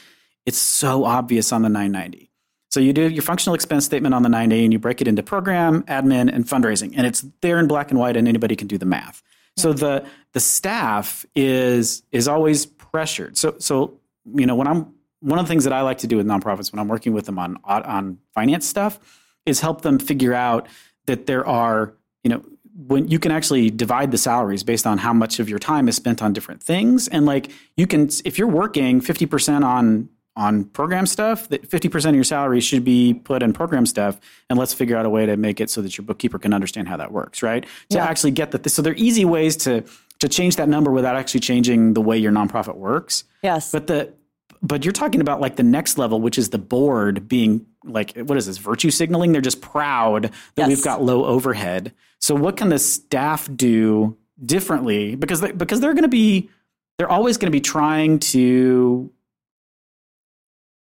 it's 0.45 0.57
so 0.57 1.05
obvious 1.05 1.51
on 1.51 1.61
the 1.61 1.69
990. 1.69 2.31
So 2.69 2.79
you 2.79 2.93
do 2.93 3.09
your 3.09 3.21
functional 3.21 3.55
expense 3.55 3.85
statement 3.85 4.13
on 4.13 4.23
the 4.23 4.29
990 4.29 4.65
and 4.65 4.73
you 4.73 4.79
break 4.79 5.01
it 5.01 5.07
into 5.07 5.23
program, 5.23 5.83
admin, 5.83 6.33
and 6.33 6.45
fundraising, 6.45 6.93
and 6.97 7.07
it's 7.07 7.25
there 7.41 7.59
in 7.59 7.67
black 7.67 7.91
and 7.91 7.99
white, 7.99 8.17
and 8.17 8.27
anybody 8.27 8.55
can 8.55 8.67
do 8.67 8.77
the 8.77 8.85
math. 8.85 9.23
So 9.57 9.73
the 9.73 10.05
the 10.33 10.39
staff 10.39 11.25
is 11.35 12.03
is 12.11 12.27
always 12.27 12.65
pressured. 12.65 13.37
So 13.37 13.55
so 13.59 13.99
you 14.33 14.45
know 14.45 14.55
when 14.55 14.67
I'm 14.67 14.93
one 15.19 15.39
of 15.39 15.45
the 15.45 15.49
things 15.49 15.63
that 15.63 15.73
I 15.73 15.81
like 15.81 15.97
to 15.99 16.07
do 16.07 16.17
with 16.17 16.27
nonprofits 16.27 16.71
when 16.71 16.79
I'm 16.79 16.87
working 16.87 17.13
with 17.13 17.25
them 17.25 17.39
on 17.39 17.57
on 17.65 18.19
finance 18.33 18.67
stuff 18.67 18.99
is 19.45 19.59
help 19.59 19.81
them 19.81 19.99
figure 19.99 20.33
out 20.33 20.67
that 21.07 21.25
there 21.25 21.45
are 21.45 21.93
you 22.23 22.29
know 22.29 22.43
when 22.75 23.07
you 23.07 23.17
can 23.17 23.31
actually 23.31 23.71
divide 23.71 24.11
the 24.11 24.17
salaries 24.17 24.63
based 24.63 24.85
on 24.85 24.99
how 24.99 25.11
much 25.11 25.39
of 25.39 25.49
your 25.49 25.57
time 25.57 25.87
is 25.87 25.95
spent 25.95 26.21
on 26.21 26.31
different 26.31 26.61
things 26.61 27.07
and 27.07 27.25
like 27.25 27.51
you 27.75 27.87
can 27.87 28.09
if 28.23 28.37
you're 28.37 28.47
working 28.47 29.01
50% 29.01 29.65
on 29.65 30.09
on 30.37 30.63
program 30.65 31.05
stuff 31.05 31.49
that 31.49 31.67
50% 31.69 32.09
of 32.09 32.15
your 32.15 32.23
salary 32.23 32.61
should 32.61 32.85
be 32.85 33.13
put 33.13 33.41
in 33.43 33.51
program 33.51 33.85
stuff 33.85 34.19
and 34.49 34.57
let's 34.57 34.73
figure 34.73 34.95
out 34.95 35.05
a 35.05 35.09
way 35.09 35.25
to 35.25 35.35
make 35.35 35.59
it 35.59 35.69
so 35.69 35.81
that 35.81 35.97
your 35.97 36.05
bookkeeper 36.05 36.37
can 36.39 36.53
understand 36.53 36.87
how 36.87 36.95
that 36.95 37.11
works 37.11 37.41
right 37.43 37.65
to 37.89 37.97
Yeah. 37.97 38.05
actually 38.05 38.31
get 38.31 38.51
that 38.51 38.69
so 38.69 38.81
there 38.81 38.93
are 38.93 38.97
easy 38.97 39.25
ways 39.25 39.57
to 39.57 39.83
to 40.19 40.27
change 40.29 40.55
that 40.55 40.69
number 40.69 40.91
without 40.91 41.15
actually 41.15 41.39
changing 41.41 41.93
the 41.93 42.01
way 42.01 42.17
your 42.17 42.31
nonprofit 42.31 42.75
works 42.75 43.23
Yes. 43.43 43.71
but 43.71 43.87
the 43.87 44.13
but 44.61 44.83
you're 44.85 44.91
talking 44.91 45.21
about 45.21 45.39
like 45.39 45.55
the 45.55 45.61
next 45.63 45.99
level, 45.99 46.19
which 46.19 46.37
is 46.39 46.49
the 46.49 46.57
board 46.57 47.27
being 47.27 47.63
like 47.83 48.17
what 48.17 48.37
is 48.39 48.47
this 48.47 48.57
virtue 48.57 48.89
signaling? 48.89 49.31
They're 49.31 49.39
just 49.41 49.61
proud 49.61 50.23
that 50.23 50.31
Yes. 50.55 50.67
we've 50.69 50.83
got 50.83 51.03
low 51.03 51.25
overhead. 51.25 51.93
So 52.19 52.33
what 52.33 52.57
can 52.57 52.69
the 52.69 52.79
staff 52.79 53.47
do 53.55 54.17
differently? 54.43 55.15
Because 55.15 55.41
they, 55.41 55.51
because 55.51 55.79
they're 55.79 55.93
going 55.93 56.03
to 56.03 56.07
be 56.09 56.49
they're 56.97 57.09
always 57.11 57.37
going 57.37 57.51
to 57.51 57.55
be 57.55 57.61
trying 57.61 58.17
to. 58.33 59.11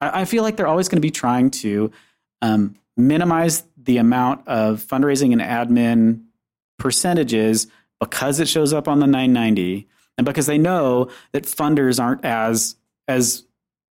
I, 0.02 0.22
I 0.22 0.26
feel 0.26 0.44
like 0.44 0.58
they're 0.58 0.68
always 0.68 0.90
going 0.90 0.98
to 0.98 1.02
be 1.02 1.12
trying 1.12 1.52
to 1.52 1.92
um, 2.42 2.76
minimize 2.98 3.64
the 3.78 3.98
amount 3.98 4.48
of 4.48 4.84
fundraising 4.84 5.32
and 5.32 5.42
admin 5.42 6.24
percentages 6.78 7.68
because 8.00 8.40
it 8.40 8.48
shows 8.48 8.74
up 8.74 8.88
on 8.88 9.00
the 9.00 9.08
990 9.08 9.88
and 10.18 10.26
because 10.26 10.48
they 10.48 10.58
know 10.58 11.10
that 11.32 11.44
funders 11.44 12.02
aren't 12.02 12.26
as 12.26 12.76
as 13.08 13.44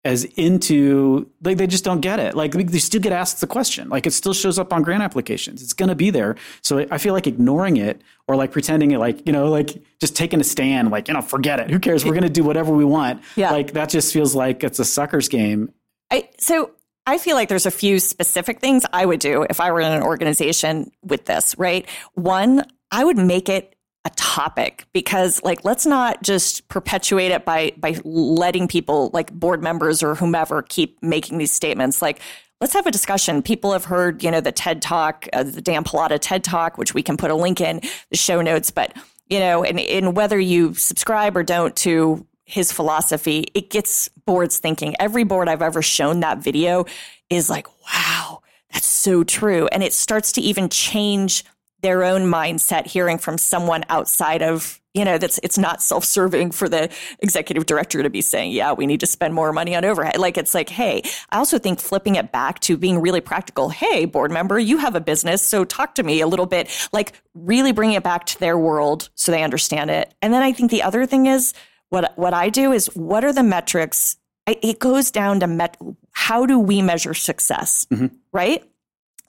as 0.05 0.23
into 0.35 1.29
like 1.43 1.57
they 1.57 1.67
just 1.67 1.83
don't 1.83 1.99
get 1.99 2.19
it. 2.19 2.33
Like 2.33 2.53
they 2.53 2.79
still 2.79 3.01
get 3.01 3.11
asked 3.11 3.41
the 3.41 3.47
question. 3.47 3.89
Like 3.89 4.07
it 4.07 4.11
still 4.11 4.33
shows 4.33 4.57
up 4.57 4.71
on 4.71 4.81
grant 4.81 5.03
applications. 5.03 5.61
It's 5.61 5.73
going 5.73 5.89
to 5.89 5.95
be 5.95 6.09
there. 6.11 6.37
So 6.61 6.85
i 6.91 6.97
feel 6.97 7.13
like 7.13 7.27
ignoring 7.27 7.75
it 7.75 8.01
or 8.27 8.37
like 8.37 8.51
pretending 8.51 8.91
it 8.91 8.99
like 8.99 9.25
you 9.27 9.33
know 9.33 9.49
like 9.49 9.81
just 9.99 10.15
taking 10.15 10.39
a 10.39 10.45
stand 10.45 10.91
like 10.91 11.07
you 11.09 11.13
know 11.13 11.21
forget 11.21 11.59
it. 11.59 11.69
Who 11.69 11.79
cares? 11.79 12.05
We're 12.05 12.13
going 12.13 12.23
to 12.23 12.29
do 12.29 12.43
whatever 12.43 12.73
we 12.73 12.85
want. 12.85 13.21
Yeah. 13.35 13.51
like 13.51 13.73
that 13.73 13.89
just 13.89 14.13
feels 14.13 14.33
like 14.33 14.63
it's 14.63 14.79
a 14.79 14.85
sucker's 14.85 15.27
game 15.27 15.73
I, 16.11 16.29
so 16.39 16.71
I 17.05 17.17
feel 17.17 17.35
like 17.35 17.49
there's 17.49 17.65
a 17.65 17.71
few 17.71 17.99
specific 17.99 18.59
things 18.59 18.85
I 18.91 19.05
would 19.05 19.19
do 19.19 19.45
if 19.49 19.59
I 19.59 19.71
were 19.71 19.81
in 19.81 19.91
an 19.91 20.03
organization 20.03 20.91
with 21.01 21.25
this, 21.25 21.55
right? 21.57 21.87
One, 22.13 22.65
I 22.91 23.03
would 23.03 23.17
make 23.17 23.49
it 23.49 23.75
a 24.05 24.09
topic 24.11 24.85
because 24.93 25.43
like 25.43 25.65
let's 25.65 25.85
not 25.85 26.23
just 26.23 26.67
perpetuate 26.69 27.31
it 27.31 27.43
by 27.43 27.73
by 27.77 27.97
letting 28.05 28.67
people 28.67 29.09
like 29.13 29.33
board 29.33 29.61
members 29.61 30.01
or 30.01 30.15
whomever 30.15 30.61
keep 30.61 30.97
making 31.03 31.39
these 31.39 31.51
statements 31.51 32.01
like 32.01 32.21
let's 32.61 32.73
have 32.73 32.87
a 32.87 32.91
discussion. 32.91 33.41
People 33.41 33.73
have 33.73 33.85
heard, 33.85 34.23
you 34.23 34.31
know, 34.31 34.41
the 34.41 34.51
TED 34.51 34.81
Talk, 34.81 35.27
uh, 35.33 35.43
the 35.43 35.61
Dan 35.61 35.83
Pallotta 35.83 36.17
TED 36.19 36.43
Talk, 36.43 36.77
which 36.77 36.93
we 36.93 37.03
can 37.03 37.17
put 37.17 37.31
a 37.31 37.35
link 37.35 37.61
in 37.61 37.81
the 38.09 38.17
show 38.17 38.41
notes. 38.41 38.71
But 38.71 38.95
you 39.27 39.39
know, 39.39 39.63
and, 39.63 39.79
and 39.79 40.15
whether 40.15 40.39
you 40.39 40.73
subscribe 40.73 41.35
or 41.35 41.43
don't 41.43 41.75
to 41.77 42.25
his 42.47 42.71
philosophy, 42.71 43.45
it 43.53 43.69
gets 43.69 44.07
boards 44.25 44.57
thinking. 44.57 44.95
Every 44.99 45.25
board 45.25 45.49
I've 45.49 45.61
ever 45.61 45.81
shown 45.81 46.21
that 46.21 46.37
video 46.37 46.85
is 47.29 47.49
like, 47.49 47.67
wow, 47.83 48.41
that's 48.71 48.87
so 48.87 49.25
true. 49.25 49.67
And 49.67 49.83
it 49.83 49.93
starts 49.93 50.31
to 50.33 50.41
even 50.41 50.69
change 50.69 51.43
their 51.81 52.05
own 52.05 52.21
mindset 52.21 52.87
hearing 52.87 53.17
from 53.17 53.37
someone 53.37 53.83
outside 53.89 54.41
of 54.41 54.79
you 54.93 55.05
know 55.05 55.19
that's 55.19 55.39
it's 55.43 55.59
not 55.59 55.79
self-serving 55.79 56.49
for 56.51 56.67
the 56.67 56.89
executive 57.19 57.67
director 57.67 58.01
to 58.01 58.09
be 58.09 58.19
saying 58.19 58.51
yeah 58.51 58.71
we 58.71 58.87
need 58.87 58.99
to 58.99 59.05
spend 59.05 59.31
more 59.31 59.53
money 59.53 59.75
on 59.75 59.85
overhead 59.85 60.17
like 60.17 60.39
it's 60.39 60.55
like 60.55 60.69
hey 60.69 61.03
i 61.29 61.37
also 61.37 61.59
think 61.59 61.79
flipping 61.79 62.15
it 62.15 62.31
back 62.31 62.59
to 62.59 62.75
being 62.75 62.99
really 62.99 63.21
practical 63.21 63.69
hey 63.69 64.05
board 64.05 64.31
member 64.31 64.57
you 64.57 64.79
have 64.79 64.95
a 64.95 64.99
business 64.99 65.43
so 65.43 65.63
talk 65.63 65.93
to 65.93 66.01
me 66.01 66.19
a 66.19 66.25
little 66.25 66.47
bit 66.47 66.67
like 66.91 67.13
really 67.35 67.71
bringing 67.71 67.95
it 67.95 68.03
back 68.03 68.25
to 68.25 68.39
their 68.39 68.57
world 68.57 69.09
so 69.13 69.31
they 69.31 69.43
understand 69.43 69.91
it 69.91 70.11
and 70.23 70.33
then 70.33 70.41
i 70.41 70.51
think 70.51 70.71
the 70.71 70.81
other 70.81 71.05
thing 71.05 71.27
is 71.27 71.53
what 71.89 72.17
what 72.17 72.33
i 72.33 72.49
do 72.49 72.71
is 72.71 72.87
what 72.95 73.23
are 73.23 73.33
the 73.33 73.43
metrics? 73.43 74.17
It 74.45 74.79
goes 74.79 75.11
down 75.11 75.41
to 75.41 75.47
met, 75.47 75.75
how 76.11 76.45
do 76.45 76.57
we 76.57 76.81
measure 76.81 77.13
success 77.13 77.85
mm-hmm. 77.91 78.07
right? 78.31 78.63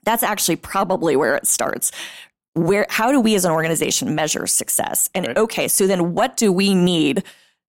That's 0.04 0.22
actually 0.22 0.56
probably 0.56 1.16
where 1.16 1.34
it 1.34 1.46
starts. 1.46 1.90
Where 2.54 2.86
how 2.88 3.12
do 3.12 3.20
we 3.20 3.34
as 3.34 3.44
an 3.44 3.50
organization 3.50 4.14
measure 4.14 4.46
success? 4.46 5.10
And 5.14 5.26
right. 5.26 5.38
okay 5.38 5.68
so 5.68 5.86
then 5.86 6.14
what 6.14 6.36
do 6.36 6.52
we 6.52 6.74
need 6.74 7.24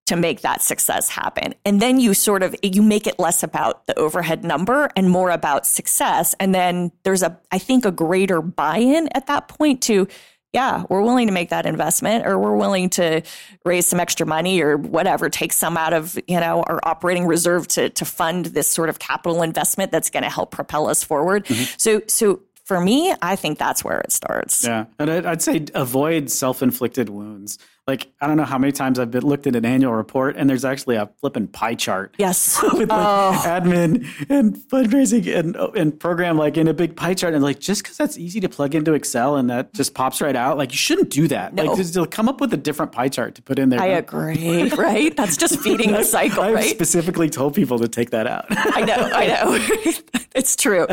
to 0.07 0.15
make 0.15 0.41
that 0.41 0.61
success 0.61 1.09
happen? 1.09 1.53
And 1.65 1.79
then 1.79 1.99
you 1.99 2.15
sort 2.15 2.41
of 2.41 2.55
you 2.63 2.81
make 2.81 3.05
it 3.05 3.19
less 3.19 3.43
about 3.43 3.85
the 3.85 3.97
overhead 3.99 4.43
number 4.43 4.89
and 4.95 5.09
more 5.09 5.29
about 5.29 5.67
success. 5.67 6.33
And 6.39 6.55
then 6.55 6.91
there's 7.03 7.23
a 7.23 7.39
i 7.51 7.59
think 7.59 7.85
a 7.85 7.91
greater 7.91 8.41
buy-in 8.41 9.09
at 9.13 9.27
that 9.27 9.47
point 9.47 9.81
to 9.83 10.07
yeah 10.53 10.83
we're 10.89 11.01
willing 11.01 11.27
to 11.27 11.33
make 11.33 11.49
that 11.49 11.65
investment 11.65 12.25
or 12.25 12.37
we're 12.37 12.55
willing 12.55 12.89
to 12.89 13.21
raise 13.65 13.85
some 13.87 13.99
extra 13.99 14.25
money 14.25 14.61
or 14.61 14.77
whatever 14.77 15.29
take 15.29 15.53
some 15.53 15.77
out 15.77 15.93
of 15.93 16.17
you 16.27 16.39
know 16.39 16.63
our 16.67 16.79
operating 16.83 17.25
reserve 17.25 17.67
to 17.67 17.89
to 17.89 18.05
fund 18.05 18.47
this 18.47 18.67
sort 18.67 18.89
of 18.89 18.99
capital 18.99 19.41
investment 19.41 19.91
that's 19.91 20.09
going 20.09 20.23
to 20.23 20.29
help 20.29 20.51
propel 20.51 20.87
us 20.87 21.03
forward 21.03 21.45
mm-hmm. 21.45 21.63
so 21.77 22.01
so 22.07 22.41
for 22.69 22.79
me, 22.79 23.11
I 23.19 23.35
think 23.35 23.57
that's 23.57 23.83
where 23.83 23.99
it 23.99 24.11
starts. 24.11 24.63
Yeah. 24.63 24.85
And 24.99 25.09
I'd 25.09 25.41
say 25.41 25.65
avoid 25.73 26.29
self 26.29 26.61
inflicted 26.61 27.09
wounds 27.09 27.57
like 27.89 28.11
I 28.21 28.27
don't 28.27 28.37
know 28.37 28.45
how 28.45 28.59
many 28.59 28.71
times 28.71 28.99
I've 28.99 29.09
been 29.09 29.23
looked 29.23 29.47
at 29.47 29.55
an 29.55 29.65
annual 29.65 29.93
report 29.93 30.35
and 30.37 30.47
there's 30.47 30.63
actually 30.63 30.95
a 30.95 31.09
flipping 31.19 31.47
pie 31.47 31.73
chart. 31.73 32.13
Yes. 32.19 32.61
with 32.73 32.87
like 32.87 32.89
oh. 32.91 33.41
admin 33.45 34.07
and 34.29 34.55
fundraising 34.55 35.35
and 35.35 35.55
and 35.75 35.99
program 35.99 36.37
like 36.37 36.55
in 36.55 36.67
a 36.67 36.73
big 36.73 36.95
pie 36.95 37.15
chart 37.15 37.33
and 37.33 37.43
like 37.43 37.59
just 37.59 37.81
because 37.81 37.97
that's 37.97 38.15
easy 38.15 38.39
to 38.41 38.47
plug 38.47 38.75
into 38.75 38.93
Excel 38.93 39.37
and 39.37 39.49
that 39.49 39.73
just 39.73 39.95
pops 39.95 40.21
right 40.21 40.35
out, 40.35 40.55
like 40.55 40.71
you 40.71 40.77
shouldn't 40.77 41.09
do 41.09 41.27
that. 41.29 41.55
No. 41.55 41.63
Like 41.63 41.77
just 41.77 41.97
come 42.11 42.29
up 42.29 42.39
with 42.39 42.53
a 42.53 42.57
different 42.57 42.91
pie 42.91 43.09
chart 43.09 43.33
to 43.35 43.41
put 43.41 43.57
in 43.57 43.69
there. 43.69 43.81
I 43.81 43.87
agree. 43.87 44.69
right? 44.77 45.15
That's 45.17 45.35
just 45.35 45.59
feeding 45.59 45.91
the 45.91 46.03
cycle. 46.03 46.43
I've 46.43 46.53
right? 46.53 46.69
specifically 46.69 47.29
told 47.29 47.55
people 47.55 47.79
to 47.79 47.87
take 47.87 48.11
that 48.11 48.27
out. 48.27 48.45
I 48.51 48.81
know. 48.81 49.09
I 49.11 49.27
know. 49.27 49.93
it's 50.35 50.55
true. 50.55 50.85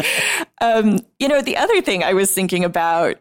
Um, 0.62 1.00
you 1.18 1.28
know, 1.28 1.42
the 1.42 1.58
other 1.58 1.82
thing 1.82 2.02
I 2.02 2.14
was 2.14 2.32
thinking 2.32 2.64
about 2.64 3.18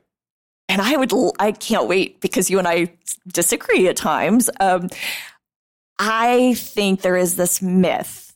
and 0.67 0.81
I 0.81 0.97
would, 0.97 1.13
I 1.39 1.51
can't 1.51 1.87
wait 1.87 2.19
because 2.21 2.49
you 2.49 2.59
and 2.59 2.67
I 2.67 2.93
disagree 3.27 3.87
at 3.87 3.95
times. 3.95 4.49
Um, 4.59 4.89
I 5.99 6.55
think 6.55 7.01
there 7.01 7.15
is 7.15 7.35
this 7.35 7.61
myth 7.61 8.35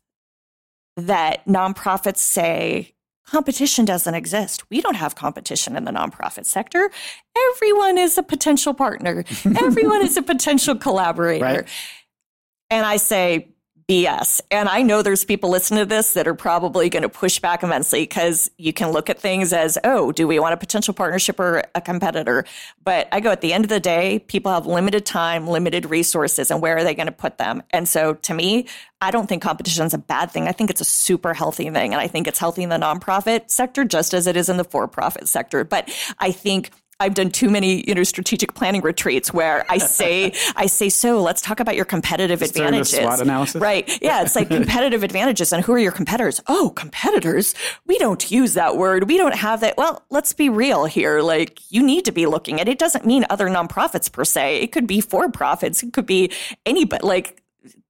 that 0.95 1.45
nonprofits 1.45 2.17
say 2.17 2.93
competition 3.25 3.85
doesn't 3.85 4.15
exist. 4.15 4.69
We 4.69 4.81
don't 4.81 4.95
have 4.95 5.15
competition 5.15 5.75
in 5.75 5.85
the 5.85 5.91
nonprofit 5.91 6.45
sector. 6.45 6.89
Everyone 7.51 7.97
is 7.97 8.17
a 8.17 8.23
potential 8.23 8.73
partner, 8.73 9.23
everyone 9.45 10.01
is 10.01 10.17
a 10.17 10.21
potential 10.21 10.75
collaborator. 10.75 11.43
Right. 11.43 11.67
And 12.71 12.85
I 12.85 12.97
say, 12.97 13.49
BS. 13.89 14.39
And 14.51 14.69
I 14.69 14.83
know 14.83 15.01
there's 15.01 15.25
people 15.25 15.49
listening 15.49 15.79
to 15.79 15.85
this 15.85 16.13
that 16.13 16.27
are 16.27 16.35
probably 16.35 16.89
going 16.89 17.01
to 17.01 17.09
push 17.09 17.39
back 17.39 17.63
immensely 17.63 18.03
because 18.03 18.51
you 18.57 18.71
can 18.71 18.91
look 18.91 19.09
at 19.09 19.19
things 19.19 19.51
as, 19.51 19.79
oh, 19.83 20.11
do 20.11 20.27
we 20.27 20.37
want 20.37 20.53
a 20.53 20.57
potential 20.57 20.93
partnership 20.93 21.39
or 21.39 21.63
a 21.73 21.81
competitor? 21.81 22.45
But 22.83 23.07
I 23.11 23.19
go 23.19 23.31
at 23.31 23.41
the 23.41 23.51
end 23.51 23.65
of 23.65 23.69
the 23.69 23.79
day, 23.79 24.19
people 24.19 24.51
have 24.51 24.67
limited 24.67 25.07
time, 25.07 25.47
limited 25.47 25.87
resources, 25.87 26.51
and 26.51 26.61
where 26.61 26.77
are 26.77 26.83
they 26.83 26.93
going 26.93 27.07
to 27.07 27.11
put 27.11 27.39
them? 27.39 27.63
And 27.71 27.89
so 27.89 28.13
to 28.13 28.33
me, 28.35 28.67
I 29.01 29.09
don't 29.09 29.27
think 29.27 29.41
competition 29.41 29.87
is 29.87 29.95
a 29.95 29.97
bad 29.97 30.29
thing. 30.29 30.47
I 30.47 30.51
think 30.51 30.69
it's 30.69 30.81
a 30.81 30.85
super 30.85 31.33
healthy 31.33 31.71
thing. 31.71 31.93
And 31.93 32.01
I 32.01 32.07
think 32.07 32.27
it's 32.27 32.37
healthy 32.37 32.61
in 32.61 32.69
the 32.69 32.77
nonprofit 32.77 33.49
sector 33.49 33.85
just 33.85 34.13
as 34.13 34.27
it 34.27 34.37
is 34.37 34.49
in 34.49 34.57
the 34.57 34.65
for 34.65 34.87
profit 34.87 35.27
sector. 35.27 35.63
But 35.63 35.89
I 36.19 36.31
think 36.31 36.69
I've 36.99 37.13
done 37.13 37.31
too 37.31 37.49
many, 37.49 37.87
you 37.87 37.95
know, 37.95 38.03
strategic 38.03 38.53
planning 38.55 38.81
retreats 38.81 39.33
where 39.33 39.65
I 39.69 39.77
say, 39.77 40.33
I 40.55 40.65
say, 40.65 40.89
so 40.89 41.21
let's 41.21 41.41
talk 41.41 41.59
about 41.59 41.75
your 41.75 41.85
competitive 41.85 42.39
Just 42.39 42.57
advantages. 42.57 42.89
SWOT 42.89 43.21
analysis. 43.21 43.61
Right. 43.61 43.87
Yeah. 44.01 44.21
It's 44.21 44.35
like 44.35 44.49
competitive 44.49 45.03
advantages. 45.03 45.53
And 45.53 45.63
who 45.63 45.71
are 45.73 45.79
your 45.79 45.93
competitors? 45.93 46.41
Oh, 46.47 46.71
competitors. 46.75 47.55
We 47.85 47.97
don't 47.99 48.29
use 48.29 48.53
that 48.55 48.75
word. 48.75 49.07
We 49.07 49.17
don't 49.17 49.35
have 49.35 49.61
that. 49.61 49.77
Well, 49.77 50.03
let's 50.09 50.33
be 50.33 50.49
real 50.49 50.85
here. 50.85 51.21
Like 51.21 51.59
you 51.69 51.81
need 51.81 52.03
to 52.05 52.11
be 52.11 52.25
looking 52.25 52.59
at 52.59 52.67
it. 52.67 52.79
doesn't 52.79 53.05
mean 53.05 53.25
other 53.29 53.47
nonprofits 53.47 54.11
per 54.11 54.25
se. 54.25 54.61
It 54.61 54.71
could 54.71 54.87
be 54.87 54.99
for 54.99 55.29
profits. 55.31 55.83
It 55.83 55.93
could 55.93 56.05
be 56.05 56.31
anybody. 56.65 57.05
Like, 57.05 57.41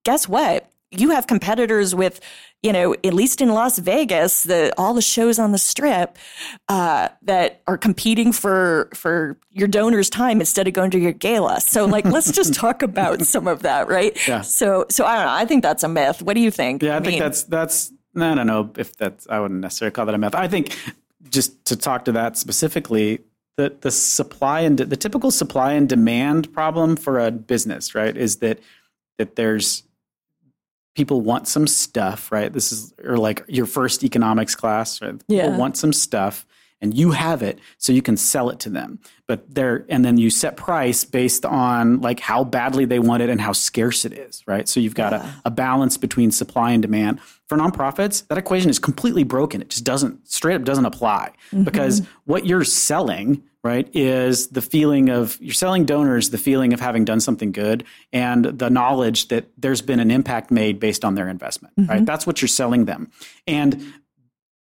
guess 0.03 0.27
what? 0.27 0.69
You 0.91 1.11
have 1.11 1.27
competitors 1.27 1.93
with 1.93 2.19
you 2.61 2.73
know, 2.73 2.93
at 3.05 3.13
least 3.13 3.39
in 3.39 3.49
Las 3.49 3.79
Vegas, 3.79 4.43
the 4.43 4.73
all 4.77 4.93
the 4.93 5.01
shows 5.01 5.39
on 5.39 5.53
the 5.53 5.57
strip 5.57 6.17
uh, 6.67 7.07
that 7.21 7.61
are 7.67 7.77
competing 7.77 8.33
for 8.33 8.89
for 8.93 9.37
your 9.51 9.67
donor's 9.67 10.09
time 10.09 10.41
instead 10.41 10.67
of 10.67 10.73
going 10.73 10.91
to 10.91 10.99
your 10.99 11.13
gala. 11.13 11.61
So, 11.61 11.85
like, 11.85 12.05
let's 12.05 12.31
just 12.31 12.53
talk 12.65 12.81
about 12.81 13.21
some 13.21 13.47
of 13.47 13.61
that, 13.61 13.87
right? 13.87 14.17
Yeah. 14.27 14.41
So, 14.41 14.85
so 14.89 15.05
I 15.05 15.15
don't 15.15 15.25
know. 15.25 15.31
I 15.31 15.45
think 15.45 15.63
that's 15.63 15.83
a 15.83 15.87
myth. 15.87 16.21
What 16.21 16.33
do 16.33 16.41
you 16.41 16.51
think? 16.51 16.83
Yeah, 16.83 16.95
I, 16.95 16.97
I 16.97 16.99
think 16.99 17.11
mean, 17.13 17.19
that's 17.19 17.43
that's. 17.43 17.93
I 18.17 18.35
don't 18.35 18.47
know 18.47 18.71
if 18.77 18.97
that's. 18.97 19.25
I 19.29 19.39
wouldn't 19.39 19.61
necessarily 19.61 19.93
call 19.93 20.05
that 20.07 20.15
a 20.15 20.17
myth. 20.17 20.35
I 20.35 20.49
think 20.49 20.77
just 21.29 21.63
to 21.65 21.77
talk 21.77 22.03
to 22.05 22.11
that 22.11 22.35
specifically, 22.35 23.19
the 23.55 23.73
the 23.79 23.91
supply 23.91 24.61
and 24.61 24.77
the 24.77 24.97
typical 24.97 25.31
supply 25.31 25.73
and 25.73 25.87
demand 25.87 26.51
problem 26.51 26.97
for 26.97 27.19
a 27.19 27.31
business, 27.31 27.95
right, 27.95 28.17
is 28.17 28.37
that 28.37 28.59
that 29.17 29.37
there's 29.37 29.83
people 30.99 31.21
want 31.21 31.47
some 31.47 31.65
stuff, 31.65 32.29
right? 32.29 32.51
This 32.51 32.73
is 32.73 32.93
or 33.01 33.15
like 33.15 33.45
your 33.47 33.65
first 33.65 34.03
economics 34.03 34.53
class, 34.53 35.01
right? 35.01 35.15
Yeah. 35.29 35.43
People 35.43 35.57
want 35.57 35.77
some 35.77 35.93
stuff 35.93 36.45
and 36.81 36.93
you 36.93 37.11
have 37.11 37.41
it 37.41 37.57
so 37.77 37.93
you 37.93 38.01
can 38.01 38.17
sell 38.17 38.49
it 38.49 38.59
to 38.59 38.69
them. 38.69 38.99
But 39.25 39.55
there 39.55 39.85
and 39.87 40.03
then 40.03 40.17
you 40.17 40.29
set 40.29 40.57
price 40.57 41.05
based 41.05 41.45
on 41.45 42.01
like 42.01 42.19
how 42.19 42.43
badly 42.43 42.83
they 42.83 42.99
want 42.99 43.23
it 43.23 43.29
and 43.29 43.39
how 43.39 43.53
scarce 43.53 44.03
it 44.03 44.11
is, 44.11 44.43
right? 44.45 44.67
So 44.67 44.81
you've 44.81 44.93
got 44.93 45.13
yeah. 45.13 45.35
a, 45.45 45.47
a 45.47 45.51
balance 45.51 45.95
between 45.95 46.31
supply 46.31 46.71
and 46.71 46.81
demand. 46.81 47.21
For 47.47 47.57
nonprofits, 47.57 48.27
that 48.27 48.37
equation 48.37 48.69
is 48.69 48.77
completely 48.77 49.23
broken. 49.23 49.61
It 49.61 49.69
just 49.69 49.85
doesn't 49.85 50.29
straight 50.29 50.55
up 50.55 50.65
doesn't 50.65 50.85
apply 50.85 51.31
mm-hmm. 51.53 51.63
because 51.63 52.05
what 52.25 52.45
you're 52.45 52.65
selling 52.65 53.41
right, 53.63 53.89
is 53.93 54.47
the 54.47 54.61
feeling 54.61 55.09
of 55.09 55.37
you're 55.41 55.53
selling 55.53 55.85
donors 55.85 56.29
the 56.29 56.37
feeling 56.37 56.73
of 56.73 56.79
having 56.79 57.05
done 57.05 57.19
something 57.19 57.51
good 57.51 57.83
and 58.13 58.45
the 58.45 58.69
knowledge 58.69 59.27
that 59.27 59.49
there's 59.57 59.81
been 59.81 59.99
an 59.99 60.11
impact 60.11 60.49
made 60.49 60.79
based 60.79 61.03
on 61.03 61.15
their 61.15 61.27
investment, 61.27 61.75
mm-hmm. 61.75 61.89
right? 61.89 62.05
That's 62.05 62.25
what 62.25 62.41
you're 62.41 62.47
selling 62.47 62.85
them. 62.85 63.11
And 63.47 63.93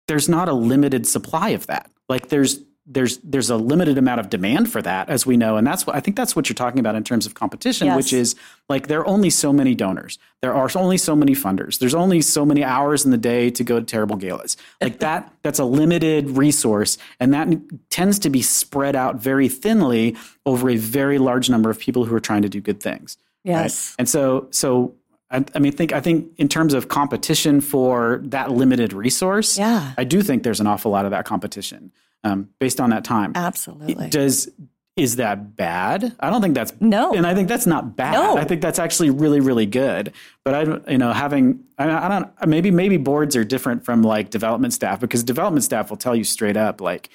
there's 0.08 0.28
not 0.28 0.48
a 0.48 0.52
limited 0.52 1.06
supply 1.06 1.50
of 1.50 1.66
that. 1.68 1.90
Like 2.08 2.28
there's 2.28 2.60
there's 2.84 3.18
there's 3.18 3.48
a 3.48 3.56
limited 3.56 3.96
amount 3.96 4.18
of 4.18 4.28
demand 4.28 4.70
for 4.70 4.82
that 4.82 5.08
as 5.08 5.24
we 5.24 5.36
know 5.36 5.56
and 5.56 5.64
that's 5.64 5.86
what 5.86 5.94
I 5.94 6.00
think 6.00 6.16
that's 6.16 6.34
what 6.34 6.48
you're 6.48 6.54
talking 6.54 6.80
about 6.80 6.96
in 6.96 7.04
terms 7.04 7.26
of 7.26 7.34
competition 7.34 7.86
yes. 7.86 7.96
which 7.96 8.12
is 8.12 8.34
like 8.68 8.88
there 8.88 9.00
are 9.00 9.06
only 9.06 9.30
so 9.30 9.52
many 9.52 9.74
donors 9.74 10.18
there 10.40 10.52
are 10.52 10.68
only 10.74 10.98
so 10.98 11.14
many 11.14 11.32
funders 11.32 11.78
there's 11.78 11.94
only 11.94 12.20
so 12.20 12.44
many 12.44 12.64
hours 12.64 13.04
in 13.04 13.12
the 13.12 13.18
day 13.18 13.50
to 13.50 13.62
go 13.62 13.78
to 13.78 13.86
terrible 13.86 14.16
galas 14.16 14.56
like 14.80 14.98
that 14.98 15.32
that's 15.42 15.60
a 15.60 15.64
limited 15.64 16.30
resource 16.30 16.98
and 17.20 17.32
that 17.32 17.48
tends 17.90 18.18
to 18.18 18.30
be 18.30 18.42
spread 18.42 18.96
out 18.96 19.14
very 19.16 19.48
thinly 19.48 20.16
over 20.44 20.68
a 20.68 20.76
very 20.76 21.18
large 21.18 21.48
number 21.48 21.70
of 21.70 21.78
people 21.78 22.04
who 22.04 22.14
are 22.14 22.20
trying 22.20 22.42
to 22.42 22.48
do 22.48 22.60
good 22.60 22.82
things 22.82 23.16
yes 23.44 23.90
right? 23.90 23.96
and 24.00 24.08
so 24.08 24.48
so 24.50 24.94
I, 25.30 25.42
I 25.54 25.60
mean, 25.60 25.72
think 25.72 25.94
I 25.94 26.00
think 26.00 26.30
in 26.36 26.46
terms 26.46 26.74
of 26.74 26.88
competition 26.88 27.62
for 27.62 28.20
that 28.24 28.50
limited 28.50 28.92
resource, 28.92 29.56
yeah. 29.56 29.94
I 29.96 30.04
do 30.04 30.20
think 30.20 30.42
there's 30.42 30.60
an 30.60 30.66
awful 30.66 30.90
lot 30.90 31.06
of 31.06 31.10
that 31.12 31.24
competition 31.24 31.90
um, 32.24 32.50
based 32.58 32.80
on 32.80 32.90
that 32.90 33.04
time. 33.04 33.32
Absolutely. 33.34 34.08
Does 34.08 34.48
is 34.94 35.16
that 35.16 35.56
bad? 35.56 36.14
I 36.20 36.28
don't 36.28 36.42
think 36.42 36.54
that's 36.54 36.74
no, 36.80 37.14
and 37.14 37.26
I 37.26 37.34
think 37.34 37.48
that's 37.48 37.66
not 37.66 37.96
bad. 37.96 38.12
No. 38.12 38.36
I 38.36 38.44
think 38.44 38.60
that's 38.60 38.78
actually 38.78 39.10
really 39.10 39.40
really 39.40 39.66
good. 39.66 40.12
But 40.44 40.54
I, 40.54 40.90
you 40.90 40.98
know, 40.98 41.12
having 41.12 41.64
I, 41.78 42.06
I 42.06 42.08
don't 42.08 42.46
maybe 42.46 42.70
maybe 42.70 42.98
boards 42.98 43.34
are 43.34 43.44
different 43.44 43.84
from 43.84 44.02
like 44.02 44.30
development 44.30 44.74
staff 44.74 45.00
because 45.00 45.22
development 45.22 45.64
staff 45.64 45.88
will 45.88 45.96
tell 45.96 46.14
you 46.14 46.24
straight 46.24 46.56
up 46.58 46.80
like 46.80 47.08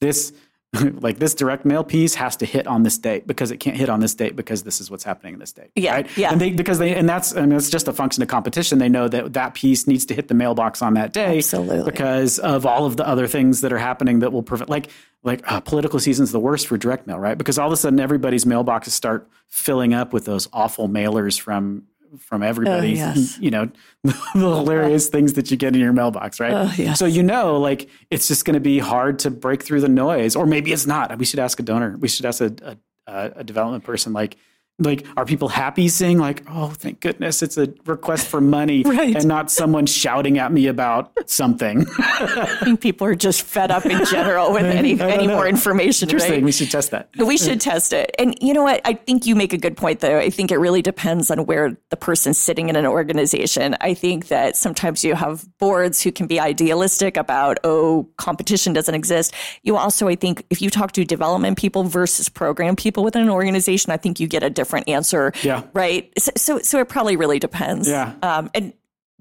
this 0.00 0.32
like 1.00 1.18
this 1.18 1.34
direct 1.34 1.64
mail 1.64 1.84
piece 1.84 2.14
has 2.14 2.36
to 2.36 2.46
hit 2.46 2.66
on 2.66 2.82
this 2.82 2.98
date 2.98 3.26
because 3.26 3.50
it 3.50 3.58
can't 3.58 3.76
hit 3.76 3.88
on 3.88 4.00
this 4.00 4.14
date 4.14 4.36
because 4.36 4.62
this 4.62 4.80
is 4.80 4.90
what's 4.90 5.04
happening 5.04 5.34
in 5.34 5.40
this 5.40 5.52
date. 5.52 5.70
Yeah, 5.74 5.94
right? 5.94 6.16
yeah. 6.16 6.32
And 6.32 6.40
they 6.40 6.52
because 6.52 6.78
they 6.78 6.94
and 6.94 7.08
that's 7.08 7.36
I 7.36 7.42
mean 7.42 7.52
it's 7.52 7.70
just 7.70 7.88
a 7.88 7.92
function 7.92 8.22
of 8.22 8.28
competition. 8.28 8.78
They 8.78 8.88
know 8.88 9.08
that 9.08 9.32
that 9.34 9.54
piece 9.54 9.86
needs 9.86 10.04
to 10.06 10.14
hit 10.14 10.28
the 10.28 10.34
mailbox 10.34 10.82
on 10.82 10.94
that 10.94 11.12
day, 11.12 11.38
Absolutely. 11.38 11.90
because 11.90 12.38
of 12.38 12.66
all 12.66 12.86
of 12.86 12.96
the 12.96 13.06
other 13.06 13.26
things 13.26 13.60
that 13.60 13.72
are 13.72 13.78
happening 13.78 14.20
that 14.20 14.32
will 14.32 14.42
prevent 14.42 14.70
like 14.70 14.88
like 15.22 15.40
uh, 15.50 15.60
political 15.60 15.98
season's 15.98 16.32
the 16.32 16.40
worst 16.40 16.66
for 16.66 16.76
direct 16.76 17.06
mail, 17.06 17.18
right? 17.18 17.38
Because 17.38 17.58
all 17.58 17.66
of 17.66 17.72
a 17.72 17.76
sudden 17.76 17.98
everybody's 17.98 18.44
mailboxes 18.44 18.90
start 18.90 19.28
filling 19.48 19.94
up 19.94 20.12
with 20.12 20.26
those 20.26 20.48
awful 20.52 20.88
mailers 20.88 21.40
from 21.40 21.84
from 22.18 22.42
oh, 22.42 22.46
everybody. 22.46 22.92
Oh, 22.92 23.12
yes. 23.14 23.38
You 23.38 23.50
know, 23.50 23.70
the 24.04 24.12
hilarious 24.34 25.08
things 25.08 25.34
that 25.34 25.50
you 25.50 25.56
get 25.56 25.74
in 25.74 25.80
your 25.80 25.92
mailbox, 25.92 26.40
right? 26.40 26.52
Oh, 26.52 26.72
yes. 26.76 26.98
So 26.98 27.06
you 27.06 27.22
know, 27.22 27.58
like 27.58 27.88
it's 28.10 28.28
just 28.28 28.44
going 28.44 28.54
to 28.54 28.60
be 28.60 28.78
hard 28.78 29.18
to 29.20 29.30
break 29.30 29.62
through 29.62 29.80
the 29.80 29.88
noise, 29.88 30.36
or 30.36 30.46
maybe 30.46 30.72
it's 30.72 30.86
not. 30.86 31.16
We 31.18 31.24
should 31.24 31.40
ask 31.40 31.58
a 31.60 31.62
donor. 31.62 31.96
We 31.98 32.08
should 32.08 32.26
ask 32.26 32.40
a 32.40 32.78
a, 33.06 33.32
a 33.36 33.44
development 33.44 33.84
person, 33.84 34.12
like. 34.12 34.36
Like, 34.80 35.06
are 35.16 35.24
people 35.24 35.46
happy 35.48 35.88
seeing 35.88 36.18
like, 36.18 36.42
oh, 36.50 36.70
thank 36.70 36.98
goodness, 36.98 37.42
it's 37.44 37.56
a 37.56 37.72
request 37.86 38.26
for 38.26 38.40
money, 38.40 38.82
Right. 38.86 39.14
and 39.14 39.24
not 39.26 39.48
someone 39.48 39.86
shouting 39.86 40.36
at 40.38 40.50
me 40.50 40.66
about 40.66 41.12
something? 41.26 41.86
I 41.98 42.58
think 42.64 42.80
people 42.80 43.06
are 43.06 43.14
just 43.14 43.42
fed 43.42 43.70
up 43.70 43.86
in 43.86 44.04
general 44.06 44.52
with 44.52 44.64
any 44.80 45.00
any 45.00 45.28
know. 45.28 45.36
more 45.36 45.46
information. 45.46 46.08
Interesting. 46.08 46.32
Right? 46.32 46.42
We 46.42 46.50
should 46.50 46.72
test 46.72 46.90
that. 46.90 47.08
We 47.16 47.36
should 47.36 47.60
test 47.60 47.92
it. 47.92 48.16
And 48.18 48.36
you 48.40 48.52
know 48.52 48.64
what? 48.64 48.80
I 48.84 48.94
think 48.94 49.26
you 49.26 49.36
make 49.36 49.52
a 49.52 49.58
good 49.58 49.76
point, 49.76 50.00
though. 50.00 50.18
I 50.18 50.28
think 50.28 50.50
it 50.50 50.58
really 50.58 50.82
depends 50.82 51.30
on 51.30 51.46
where 51.46 51.76
the 51.90 51.96
person's 51.96 52.38
sitting 52.38 52.68
in 52.68 52.74
an 52.74 52.84
organization. 52.84 53.76
I 53.80 53.94
think 53.94 54.26
that 54.26 54.56
sometimes 54.56 55.04
you 55.04 55.14
have 55.14 55.46
boards 55.58 56.02
who 56.02 56.10
can 56.10 56.26
be 56.26 56.40
idealistic 56.40 57.16
about, 57.16 57.58
oh, 57.62 58.08
competition 58.16 58.72
doesn't 58.72 58.94
exist. 58.96 59.32
You 59.62 59.76
also, 59.76 60.08
I 60.08 60.16
think, 60.16 60.44
if 60.50 60.60
you 60.60 60.68
talk 60.68 60.90
to 60.92 61.04
development 61.04 61.58
people 61.58 61.84
versus 61.84 62.28
program 62.28 62.74
people 62.74 63.04
within 63.04 63.22
an 63.22 63.30
organization, 63.30 63.92
I 63.92 63.98
think 63.98 64.18
you 64.18 64.26
get 64.26 64.42
a 64.42 64.50
different 64.50 64.63
answer. 64.88 65.32
Yeah. 65.42 65.62
Right. 65.72 66.12
So, 66.18 66.30
so, 66.36 66.58
so 66.60 66.80
it 66.80 66.88
probably 66.88 67.16
really 67.16 67.38
depends. 67.38 67.88
Yeah. 67.88 68.14
Um, 68.22 68.50
and 68.54 68.72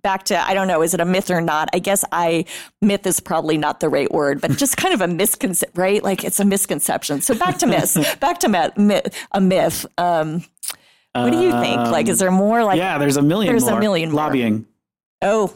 back 0.02 0.24
to 0.26 0.38
I 0.38 0.54
don't 0.54 0.68
know, 0.68 0.82
is 0.82 0.94
it 0.94 1.00
a 1.00 1.06
myth 1.06 1.32
or 1.32 1.42
not? 1.42 1.70
I 1.74 1.80
guess 1.80 2.04
I 2.12 2.46
myth 2.82 3.08
is 3.08 3.20
probably 3.20 3.58
not 3.58 3.80
the 3.80 3.90
right 3.90 4.12
word, 4.12 4.42
but 4.42 4.52
just 4.58 4.78
kind 4.78 4.94
of 4.94 5.02
a 5.02 5.08
misconception, 5.08 5.80
right? 5.82 6.04
Like 6.04 6.24
it's 6.24 6.40
a 6.40 6.46
misconception. 6.46 7.22
So 7.22 7.34
back 7.36 7.58
to 7.60 7.68
myths, 7.68 7.98
back 8.20 8.40
to 8.42 8.50
myth, 8.50 8.78
myth, 8.78 9.28
a 9.32 9.42
myth. 9.42 9.86
Um, 9.98 10.44
what 11.16 11.32
do 11.32 11.40
you 11.40 11.52
think? 11.52 11.80
Like, 11.80 12.08
is 12.08 12.18
there 12.20 12.32
more? 12.32 12.64
Like, 12.64 12.78
yeah, 12.78 12.98
there's 12.98 13.18
a 13.18 13.22
million. 13.22 13.52
there's 13.54 13.68
a 13.68 13.80
million 13.80 14.10
more. 14.12 14.24
lobbying. 14.24 14.66
oh, 15.22 15.54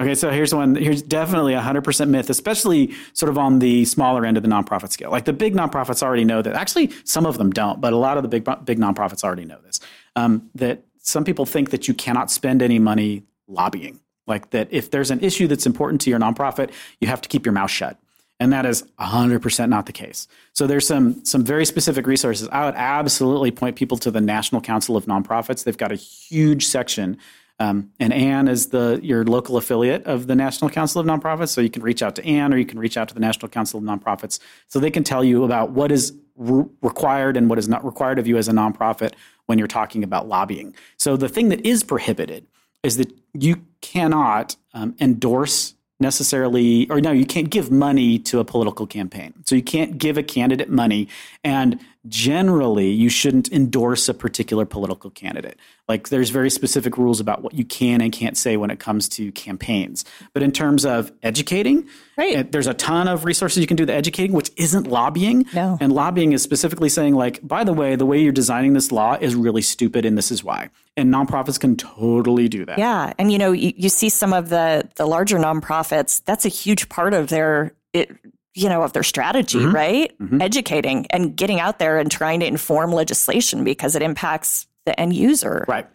Okay, 0.00 0.16
so 0.16 0.30
here's 0.30 0.52
one. 0.52 0.74
Here's 0.74 1.02
definitely 1.02 1.54
a 1.54 1.60
hundred 1.60 1.84
percent 1.84 2.10
myth, 2.10 2.28
especially 2.28 2.92
sort 3.12 3.30
of 3.30 3.38
on 3.38 3.60
the 3.60 3.84
smaller 3.84 4.26
end 4.26 4.36
of 4.36 4.42
the 4.42 4.48
nonprofit 4.48 4.90
scale. 4.90 5.10
Like 5.10 5.24
the 5.24 5.32
big 5.32 5.54
nonprofits 5.54 6.02
already 6.02 6.24
know 6.24 6.42
that. 6.42 6.54
Actually, 6.54 6.90
some 7.04 7.26
of 7.26 7.38
them 7.38 7.50
don't, 7.50 7.80
but 7.80 7.92
a 7.92 7.96
lot 7.96 8.16
of 8.16 8.24
the 8.24 8.28
big 8.28 8.44
big 8.64 8.78
nonprofits 8.78 9.22
already 9.22 9.44
know 9.44 9.58
this. 9.64 9.78
Um, 10.16 10.50
that 10.56 10.82
some 10.98 11.22
people 11.24 11.46
think 11.46 11.70
that 11.70 11.86
you 11.86 11.94
cannot 11.94 12.30
spend 12.30 12.60
any 12.60 12.80
money 12.80 13.22
lobbying. 13.46 14.00
Like 14.26 14.50
that, 14.50 14.68
if 14.72 14.90
there's 14.90 15.12
an 15.12 15.20
issue 15.20 15.46
that's 15.46 15.66
important 15.66 16.00
to 16.02 16.10
your 16.10 16.18
nonprofit, 16.18 16.70
you 17.00 17.06
have 17.06 17.20
to 17.20 17.28
keep 17.28 17.46
your 17.46 17.52
mouth 17.52 17.70
shut. 17.70 17.98
And 18.40 18.52
that 18.52 18.66
is 18.66 18.82
100% 18.98 19.68
not 19.68 19.86
the 19.86 19.92
case. 19.92 20.26
So 20.54 20.66
there's 20.66 20.86
some 20.88 21.24
some 21.24 21.44
very 21.44 21.64
specific 21.64 22.08
resources. 22.08 22.48
I 22.50 22.64
would 22.64 22.74
absolutely 22.74 23.52
point 23.52 23.76
people 23.76 23.96
to 23.98 24.10
the 24.10 24.20
National 24.20 24.60
Council 24.60 24.96
of 24.96 25.06
Nonprofits. 25.06 25.62
They've 25.62 25.78
got 25.78 25.92
a 25.92 25.96
huge 25.96 26.66
section 26.66 27.16
um, 27.58 27.90
and 28.00 28.12
Anne 28.12 28.48
is 28.48 28.68
the 28.68 28.98
your 29.02 29.24
local 29.24 29.56
affiliate 29.56 30.04
of 30.06 30.26
the 30.26 30.34
National 30.34 30.70
Council 30.70 31.00
of 31.00 31.06
Nonprofits, 31.06 31.50
so 31.50 31.60
you 31.60 31.70
can 31.70 31.82
reach 31.82 32.02
out 32.02 32.16
to 32.16 32.24
Anne 32.24 32.52
or 32.52 32.58
you 32.58 32.66
can 32.66 32.78
reach 32.78 32.96
out 32.96 33.08
to 33.08 33.14
the 33.14 33.20
National 33.20 33.48
Council 33.48 33.78
of 33.78 33.84
Nonprofits, 33.84 34.40
so 34.68 34.80
they 34.80 34.90
can 34.90 35.04
tell 35.04 35.22
you 35.22 35.44
about 35.44 35.70
what 35.70 35.92
is 35.92 36.12
re- 36.36 36.64
required 36.82 37.36
and 37.36 37.48
what 37.48 37.58
is 37.58 37.68
not 37.68 37.84
required 37.84 38.18
of 38.18 38.26
you 38.26 38.36
as 38.36 38.48
a 38.48 38.52
nonprofit 38.52 39.12
when 39.46 39.58
you're 39.58 39.68
talking 39.68 40.02
about 40.02 40.26
lobbying. 40.26 40.74
So 40.96 41.16
the 41.16 41.28
thing 41.28 41.48
that 41.50 41.64
is 41.64 41.84
prohibited 41.84 42.46
is 42.82 42.96
that 42.96 43.12
you 43.34 43.62
cannot 43.80 44.56
um, 44.72 44.96
endorse 45.00 45.74
necessarily, 46.00 46.90
or 46.90 47.00
no, 47.00 47.12
you 47.12 47.24
can't 47.24 47.50
give 47.50 47.70
money 47.70 48.18
to 48.18 48.40
a 48.40 48.44
political 48.44 48.86
campaign. 48.86 49.32
So 49.46 49.54
you 49.54 49.62
can't 49.62 49.96
give 49.96 50.18
a 50.18 50.22
candidate 50.22 50.68
money, 50.68 51.08
and 51.44 51.78
generally, 52.08 52.90
you 52.90 53.08
shouldn't 53.08 53.50
endorse 53.52 54.08
a 54.08 54.14
particular 54.14 54.64
political 54.64 55.10
candidate. 55.10 55.58
Like 55.88 56.08
there's 56.08 56.30
very 56.30 56.50
specific 56.50 56.96
rules 56.96 57.20
about 57.20 57.42
what 57.42 57.54
you 57.54 57.64
can 57.64 58.00
and 58.00 58.12
can't 58.12 58.36
say 58.36 58.56
when 58.56 58.70
it 58.70 58.78
comes 58.78 59.08
to 59.10 59.32
campaigns. 59.32 60.04
But 60.32 60.42
in 60.42 60.52
terms 60.52 60.84
of 60.86 61.12
educating, 61.22 61.86
Right. 62.16 62.50
there's 62.50 62.66
a 62.66 62.74
ton 62.74 63.08
of 63.08 63.24
resources 63.24 63.60
you 63.60 63.66
can 63.66 63.76
do 63.76 63.84
the 63.84 63.92
educating, 63.92 64.32
which 64.32 64.50
isn't 64.56 64.86
lobbying. 64.86 65.46
No. 65.54 65.76
And 65.80 65.92
lobbying 65.92 66.32
is 66.32 66.42
specifically 66.42 66.88
saying, 66.88 67.14
like, 67.14 67.40
by 67.46 67.64
the 67.64 67.72
way, 67.72 67.96
the 67.96 68.06
way 68.06 68.20
you're 68.22 68.32
designing 68.32 68.72
this 68.72 68.92
law 68.92 69.16
is 69.20 69.34
really 69.34 69.62
stupid, 69.62 70.04
and 70.04 70.16
this 70.16 70.30
is 70.30 70.44
why. 70.44 70.70
And 70.96 71.12
nonprofits 71.12 71.58
can 71.58 71.76
totally 71.76 72.48
do 72.48 72.64
that. 72.66 72.78
Yeah, 72.78 73.12
and 73.18 73.32
you 73.32 73.38
know, 73.38 73.50
you, 73.52 73.72
you 73.76 73.88
see 73.88 74.08
some 74.08 74.32
of 74.32 74.48
the 74.48 74.88
the 74.94 75.06
larger 75.06 75.38
nonprofits. 75.38 76.22
That's 76.24 76.44
a 76.44 76.48
huge 76.50 76.88
part 76.88 77.14
of 77.14 77.28
their 77.28 77.72
it, 77.92 78.10
you 78.54 78.68
know, 78.68 78.82
of 78.82 78.92
their 78.92 79.02
strategy, 79.02 79.58
Mm-hmm. 79.58 79.74
right? 79.74 80.18
Mm-hmm. 80.18 80.40
Educating 80.40 81.06
and 81.10 81.36
getting 81.36 81.60
out 81.60 81.78
there 81.78 81.98
and 81.98 82.10
trying 82.10 82.40
to 82.40 82.46
inform 82.46 82.92
legislation 82.92 83.64
because 83.64 83.94
it 83.96 84.02
impacts 84.02 84.66
the 84.86 84.98
end 84.98 85.14
user. 85.14 85.64
Right. 85.68 85.88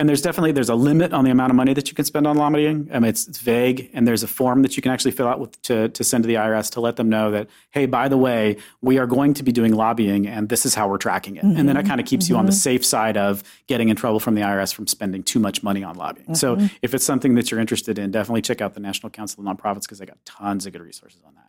And 0.00 0.08
there's 0.08 0.22
definitely 0.22 0.52
there's 0.52 0.68
a 0.68 0.76
limit 0.76 1.12
on 1.12 1.24
the 1.24 1.32
amount 1.32 1.50
of 1.50 1.56
money 1.56 1.74
that 1.74 1.88
you 1.88 1.94
can 1.94 2.04
spend 2.04 2.24
on 2.24 2.36
lobbying. 2.36 2.88
I 2.94 3.00
mean, 3.00 3.08
it's, 3.08 3.26
it's 3.26 3.38
vague, 3.38 3.90
and 3.92 4.06
there's 4.06 4.22
a 4.22 4.28
form 4.28 4.62
that 4.62 4.76
you 4.76 4.82
can 4.82 4.92
actually 4.92 5.10
fill 5.10 5.26
out 5.26 5.40
with 5.40 5.60
to 5.62 5.88
to 5.88 6.04
send 6.04 6.22
to 6.22 6.28
the 6.28 6.34
IRS 6.34 6.70
to 6.74 6.80
let 6.80 6.94
them 6.94 7.08
know 7.08 7.32
that 7.32 7.48
hey, 7.72 7.86
by 7.86 8.06
the 8.06 8.16
way, 8.16 8.58
we 8.80 8.98
are 8.98 9.08
going 9.08 9.34
to 9.34 9.42
be 9.42 9.50
doing 9.50 9.74
lobbying, 9.74 10.28
and 10.28 10.50
this 10.50 10.64
is 10.64 10.76
how 10.76 10.88
we're 10.88 10.98
tracking 10.98 11.34
it. 11.34 11.42
And 11.42 11.56
then 11.56 11.70
it 11.70 11.80
mm-hmm. 11.80 11.88
kind 11.88 12.00
of 12.00 12.06
keeps 12.06 12.28
you 12.28 12.36
on 12.36 12.46
the 12.46 12.52
mm-hmm. 12.52 12.58
safe 12.58 12.86
side 12.86 13.16
of 13.16 13.42
getting 13.66 13.88
in 13.88 13.96
trouble 13.96 14.20
from 14.20 14.36
the 14.36 14.42
IRS 14.42 14.72
from 14.72 14.86
spending 14.86 15.24
too 15.24 15.40
much 15.40 15.64
money 15.64 15.82
on 15.82 15.96
lobbying. 15.96 16.36
So 16.36 16.58
if 16.80 16.94
it's 16.94 17.04
something 17.04 17.34
that 17.34 17.50
you're 17.50 17.58
interested 17.58 17.98
in, 17.98 18.12
definitely 18.12 18.42
check 18.42 18.60
out 18.60 18.74
the 18.74 18.80
National 18.80 19.10
Council 19.10 19.44
of 19.44 19.56
Nonprofits 19.56 19.82
because 19.82 19.98
they 19.98 20.06
got 20.06 20.24
tons 20.24 20.64
of 20.64 20.72
good 20.72 20.82
resources 20.82 21.22
on 21.26 21.34
that. 21.34 21.47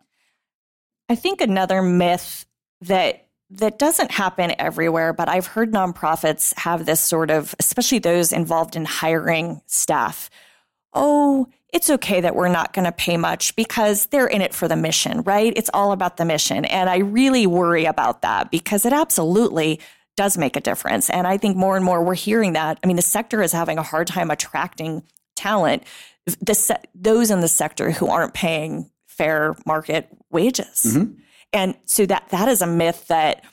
I 1.09 1.15
think 1.15 1.41
another 1.41 1.81
myth 1.81 2.45
that 2.81 3.25
that 3.51 3.79
doesn't 3.79 4.11
happen 4.11 4.53
everywhere, 4.59 5.11
but 5.11 5.27
I've 5.27 5.47
heard 5.47 5.71
nonprofits 5.73 6.55
have 6.59 6.85
this 6.85 6.99
sort 6.99 7.31
of, 7.31 7.55
especially 7.57 7.97
those 7.97 8.31
involved 8.31 8.75
in 8.75 8.85
hiring 8.85 9.61
staff. 9.65 10.29
Oh, 10.93 11.47
it's 11.73 11.89
okay 11.89 12.21
that 12.21 12.35
we're 12.35 12.47
not 12.47 12.73
going 12.73 12.85
to 12.85 12.91
pay 12.91 13.17
much 13.17 13.55
because 13.55 14.05
they're 14.07 14.27
in 14.27 14.41
it 14.41 14.53
for 14.53 14.67
the 14.67 14.75
mission, 14.75 15.21
right? 15.23 15.51
It's 15.55 15.69
all 15.73 15.91
about 15.93 16.17
the 16.17 16.25
mission. 16.25 16.65
And 16.65 16.89
I 16.89 16.97
really 16.97 17.47
worry 17.47 17.85
about 17.85 18.21
that 18.21 18.51
because 18.51 18.85
it 18.85 18.93
absolutely 18.93 19.79
does 20.15 20.37
make 20.37 20.55
a 20.55 20.61
difference. 20.61 21.09
And 21.09 21.25
I 21.25 21.37
think 21.37 21.57
more 21.57 21.75
and 21.75 21.85
more 21.85 22.03
we're 22.03 22.13
hearing 22.13 22.53
that. 22.53 22.79
I 22.83 22.87
mean, 22.87 22.97
the 22.97 23.01
sector 23.01 23.41
is 23.41 23.51
having 23.51 23.79
a 23.79 23.83
hard 23.83 24.07
time 24.07 24.29
attracting 24.29 25.03
talent, 25.35 25.83
the 26.41 26.53
se- 26.53 26.83
those 26.93 27.31
in 27.31 27.41
the 27.41 27.47
sector 27.47 27.91
who 27.91 28.09
aren't 28.09 28.33
paying 28.33 28.91
fair 29.19 29.55
market 29.65 30.07
wages. 30.31 30.97
And 31.51 31.75
so 31.85 32.05
that 32.05 32.29
that 32.29 32.47
is 32.47 32.61
a 32.61 32.67
myth 32.67 33.07
that 33.07 33.43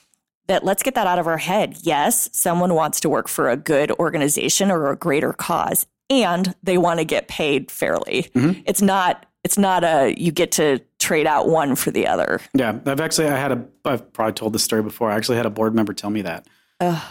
that 0.47 0.63
let's 0.63 0.81
get 0.81 0.95
that 0.95 1.07
out 1.07 1.19
of 1.19 1.27
our 1.27 1.37
head. 1.37 1.77
Yes, 1.81 2.29
someone 2.31 2.73
wants 2.73 3.01
to 3.01 3.09
work 3.09 3.27
for 3.27 3.49
a 3.49 3.57
good 3.57 3.91
organization 3.91 4.71
or 4.71 4.89
a 4.91 4.95
greater 4.95 5.33
cause 5.33 5.85
and 6.09 6.55
they 6.63 6.77
want 6.77 6.99
to 6.99 7.05
get 7.05 7.27
paid 7.27 7.71
fairly. 7.71 8.29
It's 8.65 8.81
not 8.81 9.25
it's 9.43 9.57
not 9.57 9.83
a 9.83 10.13
you 10.17 10.31
get 10.31 10.51
to 10.53 10.79
trade 10.99 11.27
out 11.27 11.47
one 11.47 11.75
for 11.75 11.91
the 11.91 12.07
other. 12.07 12.39
Yeah, 12.53 12.79
I've 12.85 12.99
actually 12.99 13.27
I 13.27 13.37
had 13.37 13.51
a 13.51 13.65
I've 13.85 14.11
probably 14.13 14.33
told 14.33 14.53
this 14.53 14.63
story 14.63 14.83
before. 14.83 15.11
I 15.11 15.15
actually 15.15 15.37
had 15.37 15.45
a 15.45 15.51
board 15.51 15.73
member 15.75 15.93
tell 15.93 16.09
me 16.09 16.21
that. 16.23 16.47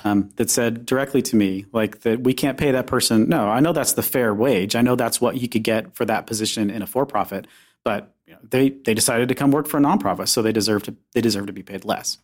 Um, 0.05 0.31
that 0.37 0.49
said 0.49 0.87
directly 0.87 1.23
to 1.23 1.35
me, 1.35 1.67
like 1.73 2.03
that 2.03 2.21
we 2.21 2.35
can't 2.35 2.57
pay 2.57 2.71
that 2.71 2.87
person. 2.87 3.29
No, 3.29 3.49
I 3.49 3.59
know 3.59 3.73
that's 3.73 3.95
the 3.95 4.03
fair 4.03 4.33
wage. 4.33 4.77
I 4.77 4.83
know 4.83 4.95
that's 4.95 5.21
what 5.21 5.39
you 5.39 5.49
could 5.49 5.65
get 5.65 5.97
for 5.97 6.05
that 6.05 6.27
position 6.27 6.71
in 6.71 6.83
a 6.83 6.87
for-profit. 6.87 7.49
But 7.85 8.15
you 8.27 8.35
know, 8.35 8.41
they 8.51 8.71
they 8.71 8.95
decided 8.95 9.29
to 9.29 9.35
come 9.35 9.51
work 9.51 9.67
for 9.69 9.79
a 9.79 9.81
nonprofit, 9.81 10.29
so 10.29 10.43
they 10.43 10.53
deserve 10.53 10.83
to 10.85 10.95
they 11.15 11.21
deserve 11.21 11.47
to 11.47 11.53
be 11.53 11.63
paid 11.63 11.85
less. 11.85 12.19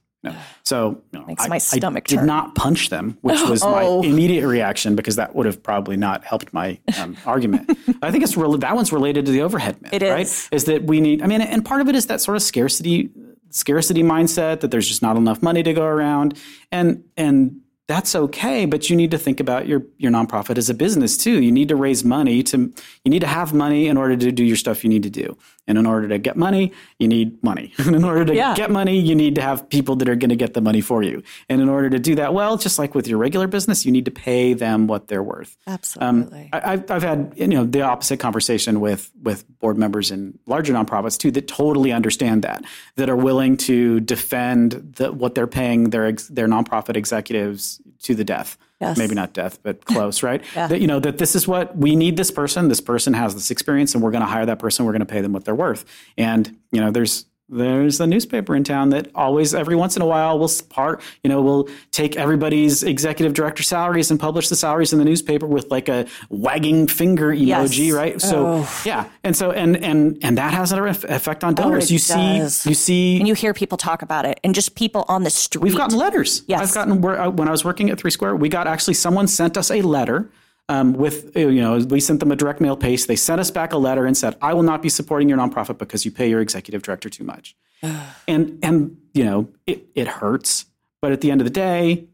So 0.63 1.03
you 1.13 1.19
know, 1.19 1.27
Makes 1.27 1.45
I, 1.45 1.49
my 1.49 1.59
stomach 1.59 2.05
I 2.07 2.11
did 2.11 2.17
turn. 2.19 2.27
not 2.27 2.55
punch 2.55 2.91
them, 2.91 3.19
which 3.23 3.41
was 3.49 3.61
Oh. 3.65 3.73
my 4.03 4.07
immediate 4.09 4.47
reaction 4.47 4.95
because 4.95 5.17
that 5.17 5.35
would 5.35 5.47
have 5.47 5.61
probably 5.65 5.97
not 5.97 6.25
helped 6.25 6.53
my 6.53 6.79
um, 7.01 7.17
argument. 7.27 7.77
I 8.03 8.13
think 8.13 8.23
it's 8.23 8.37
rel- 8.37 8.57
that 8.59 8.77
one's 8.77 8.93
related 8.93 9.27
to 9.27 9.33
the 9.33 9.43
overhead 9.43 9.83
myth, 9.83 9.93
It 9.93 10.03
right? 10.03 10.21
is. 10.21 10.49
is 10.53 10.65
that 10.67 10.85
we 10.85 11.01
need 11.01 11.23
i 11.23 11.27
mean 11.27 11.41
and 11.41 11.65
part 11.65 11.81
of 11.81 11.89
it 11.89 11.97
is 11.97 12.07
that 12.07 12.21
sort 12.21 12.37
of 12.37 12.43
scarcity 12.45 13.11
scarcity 13.51 14.03
mindset 14.05 14.61
that 14.61 14.71
there's 14.71 14.87
just 14.89 15.03
not 15.03 15.17
enough 15.17 15.43
money 15.43 15.63
to 15.65 15.73
go 15.73 15.85
around 15.85 16.39
and 16.71 17.03
and 17.17 17.59
that's 17.89 18.15
okay, 18.15 18.65
but 18.65 18.89
you 18.89 18.97
need 18.97 19.11
to 19.11 19.19
think 19.19 19.41
about 19.41 19.67
your 19.67 19.83
your 19.99 20.13
nonprofit 20.13 20.57
as 20.57 20.71
a 20.71 20.75
business 20.75 21.17
too. 21.19 21.43
You 21.43 21.51
need 21.51 21.69
to 21.69 21.77
raise 21.77 22.05
money 22.05 22.43
to 22.45 22.73
you 23.05 23.11
need 23.11 23.19
to 23.21 23.27
have 23.27 23.53
money 23.53 23.89
in 23.89 23.97
order 23.97 24.17
to 24.17 24.31
do 24.33 24.45
your 24.45 24.57
stuff 24.57 24.85
you 24.85 24.89
need 24.89 25.03
to 25.03 25.11
do. 25.11 25.37
And 25.69 25.79
in 25.79 25.87
order 25.87 26.09
to 26.09 26.19
get 26.19 26.37
money, 26.37 26.73
you 26.99 27.07
need 27.07 27.41
money. 27.43 27.73
And 27.79 27.95
in 27.95 28.03
order 28.05 28.25
to 28.25 28.35
Yeah. 28.35 28.55
get 28.55 28.71
money, 28.71 28.99
you 28.99 29.15
need 29.15 29.37
to 29.37 29.43
have 29.43 29.69
people 29.69 29.95
that 29.97 30.09
are 30.09 30.17
going 30.17 30.31
to 30.31 30.37
get 30.37 30.55
the 30.55 30.61
money 30.61 30.81
for 30.81 31.03
you. 31.05 31.23
And 31.49 31.61
in 31.61 31.69
order 31.69 31.89
to 31.91 31.99
do 32.01 32.15
that 32.17 32.35
well, 32.35 32.57
just 32.57 32.79
like 32.81 32.95
with 32.97 33.07
your 33.07 33.19
regular 33.19 33.47
business, 33.47 33.85
you 33.87 33.93
need 33.93 34.05
to 34.07 34.11
pay 34.11 34.55
them 34.55 34.87
what 34.89 35.07
they're 35.09 35.23
worth. 35.23 35.57
Absolutely. 35.67 36.43
Um, 36.43 36.49
I, 36.53 36.73
I've, 36.73 36.91
I've 36.91 37.03
had 37.03 37.33
you 37.37 37.47
know 37.47 37.65
the 37.65 37.83
opposite 37.83 38.19
conversation 38.19 38.81
with 38.81 39.11
with 39.23 39.45
board 39.61 39.79
members 39.79 40.11
in 40.11 40.39
larger 40.47 40.73
nonprofits 40.73 41.17
too 41.17 41.31
that 41.33 41.47
totally 41.49 41.93
understand 41.93 42.43
that 42.43 42.65
that 42.97 43.09
are 43.09 43.17
willing 43.17 43.57
to 43.59 44.01
defend 44.01 44.73
the, 44.97 45.13
what 45.13 45.35
they're 45.35 45.47
paying 45.47 45.91
their 45.91 46.11
their 46.13 46.49
nonprofit 46.49 46.97
executives 46.97 47.81
to 48.03 48.15
the 48.15 48.25
death. 48.25 48.59
Yes. 48.83 48.99
Maybe 48.99 49.15
not 49.15 49.33
death, 49.33 49.61
but 49.63 49.85
close, 49.85 50.23
right? 50.23 50.43
Yeah. 50.57 50.67
That 50.67 50.81
you 50.81 50.87
know 50.87 51.01
that 51.01 51.19
this 51.19 51.35
is 51.35 51.49
what 51.49 51.77
we 51.77 51.97
need. 51.97 52.17
This 52.17 52.31
person, 52.31 52.69
this 52.69 52.81
person 52.81 53.15
has 53.15 53.33
this 53.35 53.51
experience, 53.51 53.95
and 53.95 54.03
we're 54.03 54.11
going 54.11 54.23
to 54.23 54.29
hire 54.29 54.45
that 54.45 54.59
person. 54.59 54.85
We're 54.85 54.93
going 54.93 55.01
to 55.01 55.07
pay 55.07 55.21
them 55.21 55.33
what 55.33 55.45
they're 55.45 55.55
worth. 55.55 55.85
And 56.19 56.59
you 56.73 56.81
know, 56.81 56.91
there's 56.91 57.25
there's 57.53 58.01
a 58.01 58.07
newspaper 58.07 58.57
in 58.57 58.65
town 58.65 58.89
that 58.91 59.09
always 59.15 59.55
every 59.55 59.77
once 59.77 59.95
in 59.97 60.03
a 60.03 60.07
while 60.07 60.39
will 60.39 60.51
part 60.71 61.01
you 61.23 61.29
know 61.31 61.41
will 61.43 61.69
take 61.91 62.17
everybody's 62.17 62.83
executive 62.83 63.35
director 63.35 63.63
salaries 63.63 64.11
and 64.11 64.19
publish 64.19 64.49
the 64.49 64.57
salaries 64.57 64.93
in 64.93 64.99
the 64.99 65.05
newspaper 65.05 65.47
with 65.47 65.71
like 65.71 65.89
a 65.89 66.07
wagging 66.31 66.87
finger 66.87 67.29
emoji 67.29 67.87
Yes. 67.89 67.93
right 67.93 68.21
so 68.21 68.47
Oh. 68.47 68.83
yeah 68.87 69.09
and 69.23 69.37
so 69.37 69.53
and 69.53 69.77
and 69.85 70.19
and 70.23 70.39
that 70.39 70.53
has 70.55 70.73
an 70.73 70.79
effect 70.87 71.45
on 71.45 71.55
donors 71.55 71.91
it 71.91 71.93
you 71.95 71.99
does. 71.99 72.57
see 72.57 72.69
you 72.71 72.75
see 72.75 73.19
and 73.19 73.29
you 73.29 73.35
hear 73.35 73.53
people 73.55 73.77
talk 73.79 74.03
about 74.03 74.25
it 74.25 74.41
and 74.43 74.55
just 74.55 74.75
people 74.75 75.05
on 75.09 75.23
the 75.25 75.31
street. 75.31 75.63
We've 75.63 75.77
gotten 75.77 75.99
letters. 75.99 76.43
Yes. 76.47 76.61
I've 76.61 76.75
gotten 76.75 77.01
where, 77.03 77.21
uh, 77.21 77.29
when 77.31 77.49
I 77.49 77.51
was 77.51 77.65
working 77.65 77.91
at 77.91 78.01
Three 78.01 78.11
Square, 78.11 78.37
we 78.37 78.49
got 78.49 78.67
actually 78.67 78.95
someone 78.95 79.27
sent 79.29 79.57
us 79.57 79.71
a 79.71 79.83
letter 79.83 80.31
um, 80.73 80.95
with 80.95 81.37
you 81.37 81.61
know 81.61 81.79
we 81.79 82.01
sent 82.01 82.21
them 82.21 82.33
a 82.33 82.37
direct 82.37 82.61
mail 82.61 82.77
paste. 82.77 83.09
They 83.09 83.17
sent 83.17 83.41
us 83.41 83.51
back 83.51 83.73
a 83.73 83.79
letter 83.79 84.07
and 84.07 84.17
said, 84.17 84.37
"I 84.41 84.55
will 84.55 84.63
not 84.63 84.83
be 84.83 84.89
supporting 84.89 85.29
your 85.29 85.39
nonprofit 85.39 85.79
because 85.79 86.05
you 86.05 86.11
pay 86.11 86.29
your 86.29 86.41
executive 86.41 86.83
director 86.83 87.09
too 87.09 87.25
much." 87.25 87.55
and 88.29 88.59
and 88.63 88.97
you 89.13 89.25
know 89.25 89.49
it 89.67 89.87
it 89.95 90.09
hurts, 90.09 90.67
but 91.01 91.13
at 91.13 91.21
the 91.21 91.31
end 91.31 91.41
of 91.41 91.45
the 91.45 91.53
day. 91.53 92.07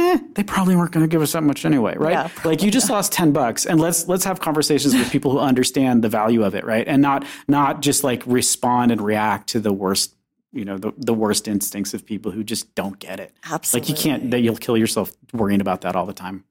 Eh, 0.00 0.16
they 0.34 0.44
probably 0.44 0.76
weren't 0.76 0.92
going 0.92 1.04
to 1.04 1.10
give 1.10 1.20
us 1.20 1.32
that 1.32 1.42
much 1.42 1.64
anyway, 1.64 1.92
right? 1.96 2.12
Yeah, 2.12 2.28
like 2.44 2.62
you 2.62 2.70
just 2.70 2.88
lost 2.88 3.10
ten 3.10 3.32
bucks, 3.32 3.66
and 3.66 3.80
let's 3.80 4.06
let's 4.06 4.24
have 4.24 4.38
conversations 4.38 4.94
with 4.94 5.10
people 5.10 5.32
who 5.32 5.40
understand 5.40 6.04
the 6.04 6.08
value 6.08 6.44
of 6.44 6.54
it, 6.54 6.64
right? 6.64 6.86
And 6.86 7.02
not 7.02 7.26
not 7.48 7.82
just 7.82 8.04
like 8.04 8.22
respond 8.24 8.92
and 8.92 9.00
react 9.00 9.48
to 9.48 9.60
the 9.60 9.72
worst 9.72 10.14
you 10.52 10.64
know 10.64 10.78
the, 10.78 10.92
the 10.96 11.12
worst 11.12 11.48
instincts 11.48 11.94
of 11.94 12.06
people 12.06 12.30
who 12.30 12.42
just 12.42 12.74
don't 12.74 12.98
get 12.98 13.20
it 13.20 13.34
Absolutely, 13.50 13.92
like 13.92 13.98
you 13.98 14.02
can't 14.02 14.30
that 14.30 14.40
you'll 14.40 14.56
kill 14.56 14.78
yourself 14.78 15.12
worrying 15.34 15.60
about 15.60 15.82
that 15.82 15.94
all 15.94 16.06
the 16.06 16.14
time 16.14 16.44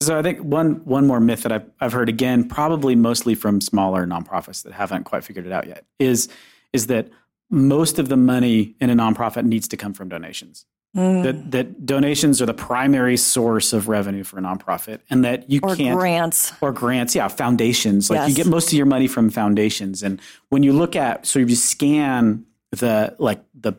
so 0.00 0.18
i 0.18 0.22
think 0.22 0.38
one 0.40 0.84
one 0.84 1.06
more 1.06 1.20
myth 1.20 1.42
that 1.42 1.52
i've, 1.52 1.68
I've 1.80 1.92
heard 1.92 2.08
again 2.08 2.48
probably 2.48 2.94
mostly 2.94 3.34
from 3.34 3.60
smaller 3.60 4.06
nonprofits 4.06 4.62
that 4.64 4.72
haven't 4.72 5.04
quite 5.04 5.24
figured 5.24 5.46
it 5.46 5.52
out 5.52 5.66
yet 5.66 5.84
is 5.98 6.28
is 6.72 6.86
that 6.88 7.08
most 7.50 7.98
of 7.98 8.08
the 8.08 8.16
money 8.16 8.74
in 8.80 8.90
a 8.90 8.94
nonprofit 8.94 9.44
needs 9.44 9.68
to 9.68 9.76
come 9.76 9.92
from 9.92 10.08
donations 10.08 10.66
Mm. 10.96 11.22
that 11.22 11.50
that 11.52 11.86
donations 11.86 12.42
are 12.42 12.46
the 12.46 12.52
primary 12.52 13.16
source 13.16 13.72
of 13.72 13.86
revenue 13.86 14.24
for 14.24 14.40
a 14.40 14.42
nonprofit 14.42 14.98
and 15.08 15.24
that 15.24 15.48
you 15.48 15.60
or 15.62 15.76
can't 15.76 15.96
grants. 15.96 16.52
or 16.60 16.72
grants, 16.72 17.14
yeah, 17.14 17.28
foundations. 17.28 18.10
Like 18.10 18.28
you 18.28 18.34
get 18.34 18.48
most 18.48 18.66
of 18.66 18.72
your 18.72 18.86
money 18.86 19.06
from 19.06 19.30
foundations. 19.30 20.02
And 20.02 20.20
when 20.48 20.64
you 20.64 20.72
look 20.72 20.96
at, 20.96 21.26
so 21.26 21.38
if 21.38 21.48
you 21.48 21.54
scan 21.54 22.44
the 22.72 23.14
like 23.20 23.40
the 23.54 23.74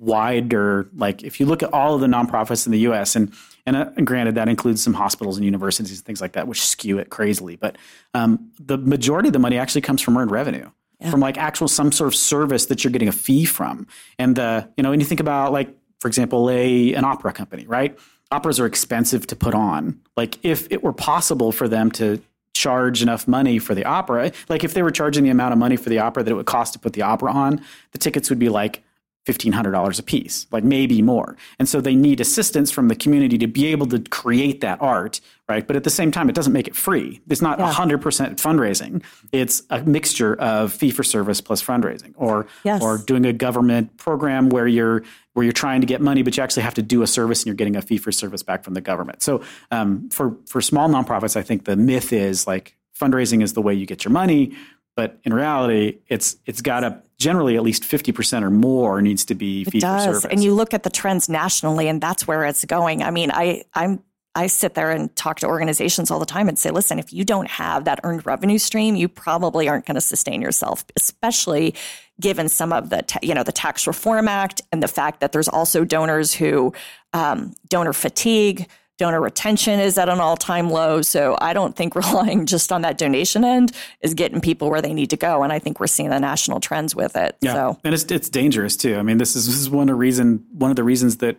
wider, 0.00 0.88
like 0.96 1.22
if 1.22 1.38
you 1.38 1.46
look 1.46 1.62
at 1.62 1.72
all 1.72 1.94
of 1.94 2.00
the 2.00 2.08
nonprofits 2.08 2.66
in 2.66 2.72
the 2.72 2.80
U.S. 2.80 3.14
and 3.14 3.32
and, 3.66 3.76
uh, 3.76 3.90
and 3.96 4.06
granted 4.06 4.36
that 4.36 4.48
includes 4.48 4.82
some 4.82 4.94
hospitals 4.94 5.36
and 5.36 5.44
universities 5.44 5.98
and 5.98 6.06
things 6.06 6.20
like 6.20 6.32
that, 6.32 6.48
which 6.48 6.64
skew 6.64 6.98
it 6.98 7.10
crazily, 7.10 7.56
but 7.56 7.76
um, 8.14 8.50
the 8.58 8.78
majority 8.78 9.28
of 9.28 9.32
the 9.32 9.38
money 9.38 9.58
actually 9.58 9.80
comes 9.80 10.00
from 10.00 10.16
earned 10.16 10.30
revenue. 10.30 10.70
From 11.10 11.20
like 11.20 11.36
actual 11.36 11.68
some 11.68 11.92
sort 11.92 12.08
of 12.08 12.14
service 12.14 12.66
that 12.66 12.82
you're 12.82 12.90
getting 12.90 13.06
a 13.06 13.12
fee 13.12 13.44
from, 13.44 13.86
and 14.18 14.34
the 14.34 14.66
you 14.78 14.82
know, 14.82 14.88
when 14.88 14.98
you 14.98 15.04
think 15.04 15.20
about 15.20 15.52
like 15.52 15.76
for 16.00 16.08
example, 16.08 16.48
a 16.50 16.94
an 16.94 17.04
opera 17.04 17.32
company, 17.32 17.66
right? 17.66 17.98
Operas 18.30 18.58
are 18.58 18.66
expensive 18.66 19.26
to 19.28 19.36
put 19.36 19.54
on. 19.54 20.00
Like 20.16 20.38
if 20.44 20.66
it 20.70 20.82
were 20.82 20.92
possible 20.92 21.52
for 21.52 21.68
them 21.68 21.90
to 21.92 22.22
charge 22.54 23.02
enough 23.02 23.28
money 23.28 23.58
for 23.58 23.74
the 23.74 23.84
opera, 23.84 24.32
like 24.48 24.64
if 24.64 24.72
they 24.72 24.82
were 24.82 24.90
charging 24.90 25.24
the 25.24 25.30
amount 25.30 25.52
of 25.52 25.58
money 25.58 25.76
for 25.76 25.90
the 25.90 25.98
opera 25.98 26.22
that 26.22 26.30
it 26.30 26.34
would 26.34 26.46
cost 26.46 26.72
to 26.72 26.78
put 26.78 26.94
the 26.94 27.02
opera 27.02 27.30
on, 27.30 27.62
the 27.92 27.98
tickets 27.98 28.30
would 28.30 28.38
be 28.38 28.48
like 28.48 28.82
$1500 29.26 29.98
a 29.98 30.02
piece, 30.02 30.46
like 30.52 30.64
maybe 30.64 31.02
more. 31.02 31.36
And 31.58 31.68
so 31.68 31.80
they 31.80 31.94
need 31.94 32.20
assistance 32.20 32.70
from 32.70 32.88
the 32.88 32.94
community 32.94 33.36
to 33.38 33.46
be 33.46 33.66
able 33.66 33.86
to 33.88 33.98
create 33.98 34.60
that 34.60 34.80
art, 34.80 35.20
right? 35.48 35.66
But 35.66 35.74
at 35.76 35.84
the 35.84 35.90
same 35.90 36.10
time 36.12 36.28
it 36.28 36.34
doesn't 36.34 36.52
make 36.52 36.68
it 36.68 36.76
free. 36.76 37.20
It's 37.28 37.42
not 37.42 37.58
100% 37.58 38.00
fundraising. 38.40 39.02
It's 39.32 39.62
a 39.70 39.82
mixture 39.82 40.34
of 40.36 40.72
fee 40.72 40.90
for 40.92 41.02
service 41.02 41.40
plus 41.40 41.62
fundraising 41.62 42.12
or 42.16 42.46
Yes. 42.64 42.82
or 42.82 42.98
doing 42.98 43.26
a 43.26 43.32
government 43.32 43.96
program 43.96 44.48
where 44.48 44.66
you're 44.66 45.02
where 45.34 45.44
you're 45.44 45.52
trying 45.52 45.82
to 45.82 45.86
get 45.86 46.00
money, 46.00 46.22
but 46.22 46.34
you 46.38 46.42
actually 46.42 46.62
have 46.62 46.72
to 46.74 46.82
do 46.82 47.02
a 47.02 47.06
service 47.06 47.40
and 47.42 47.46
you're 47.48 47.54
getting 47.56 47.76
a 47.76 47.82
fee 47.82 47.98
for 47.98 48.10
service 48.10 48.42
back 48.42 48.64
from 48.64 48.72
the 48.72 48.80
government. 48.80 49.22
So 49.22 49.42
um, 49.70 50.08
for 50.10 50.34
for 50.46 50.62
small 50.62 50.88
nonprofits, 50.88 51.36
I 51.36 51.42
think 51.42 51.64
the 51.66 51.76
myth 51.76 52.10
is 52.12 52.46
like 52.46 52.74
fundraising 52.98 53.42
is 53.42 53.52
the 53.52 53.60
way 53.60 53.74
you 53.74 53.84
get 53.84 54.02
your 54.04 54.12
money, 54.12 54.56
but 54.96 55.18
in 55.24 55.32
reality, 55.32 55.98
it's 56.08 56.36
it's 56.46 56.62
got 56.62 56.80
to 56.80 57.02
generally 57.18 57.56
at 57.56 57.62
least 57.62 57.84
fifty 57.84 58.10
percent 58.10 58.44
or 58.44 58.50
more 58.50 59.00
needs 59.02 59.24
to 59.26 59.34
be 59.34 59.64
fee 59.64 59.80
for 59.80 60.00
service. 60.00 60.24
And 60.24 60.42
you 60.42 60.54
look 60.54 60.74
at 60.74 60.82
the 60.82 60.90
trends 60.90 61.28
nationally, 61.28 61.86
and 61.86 62.00
that's 62.00 62.26
where 62.26 62.44
it's 62.44 62.64
going. 62.64 63.02
I 63.02 63.10
mean, 63.10 63.30
I 63.30 63.64
I'm 63.74 64.02
I 64.34 64.48
sit 64.48 64.74
there 64.74 64.90
and 64.90 65.14
talk 65.16 65.38
to 65.40 65.46
organizations 65.46 66.10
all 66.10 66.18
the 66.18 66.26
time 66.26 66.48
and 66.48 66.58
say, 66.58 66.70
listen, 66.70 66.98
if 66.98 67.10
you 67.12 67.24
don't 67.24 67.48
have 67.48 67.84
that 67.84 68.00
earned 68.04 68.26
revenue 68.26 68.58
stream, 68.58 68.94
you 68.94 69.08
probably 69.08 69.66
aren't 69.66 69.86
going 69.86 69.94
to 69.94 70.00
sustain 70.00 70.42
yourself, 70.42 70.84
especially 70.94 71.74
given 72.20 72.48
some 72.48 72.72
of 72.72 72.90
the 72.90 73.02
ta- 73.02 73.20
you 73.22 73.34
know 73.34 73.42
the 73.42 73.52
Tax 73.52 73.86
Reform 73.86 74.28
Act 74.28 74.62
and 74.72 74.82
the 74.82 74.88
fact 74.88 75.20
that 75.20 75.32
there's 75.32 75.48
also 75.48 75.84
donors 75.84 76.34
who 76.34 76.72
um, 77.12 77.54
donor 77.68 77.92
fatigue. 77.92 78.66
Donor 78.98 79.20
retention 79.20 79.78
is 79.78 79.98
at 79.98 80.08
an 80.08 80.20
all 80.20 80.36
time 80.36 80.70
low. 80.70 81.02
So 81.02 81.36
I 81.40 81.52
don't 81.52 81.76
think 81.76 81.94
relying 82.02 82.46
just 82.46 82.72
on 82.72 82.82
that 82.82 82.96
donation 82.98 83.44
end 83.44 83.72
is 84.00 84.14
getting 84.14 84.40
people 84.40 84.70
where 84.70 84.80
they 84.80 84.94
need 84.94 85.10
to 85.10 85.16
go. 85.16 85.42
And 85.42 85.52
I 85.52 85.58
think 85.58 85.80
we're 85.80 85.86
seeing 85.86 86.10
the 86.10 86.18
national 86.20 86.60
trends 86.60 86.94
with 86.96 87.14
it. 87.16 87.36
Yeah, 87.40 87.52
So 87.52 87.80
and 87.84 87.92
it's 87.94 88.04
it's 88.04 88.28
dangerous 88.28 88.76
too. 88.76 88.96
I 88.96 89.02
mean, 89.02 89.18
this 89.18 89.36
is 89.36 89.46
this 89.46 89.56
is 89.58 89.68
one 89.68 89.82
of 89.82 89.88
the 89.88 89.94
reason 89.94 90.44
one 90.52 90.70
of 90.70 90.76
the 90.76 90.84
reasons 90.84 91.18
that 91.18 91.36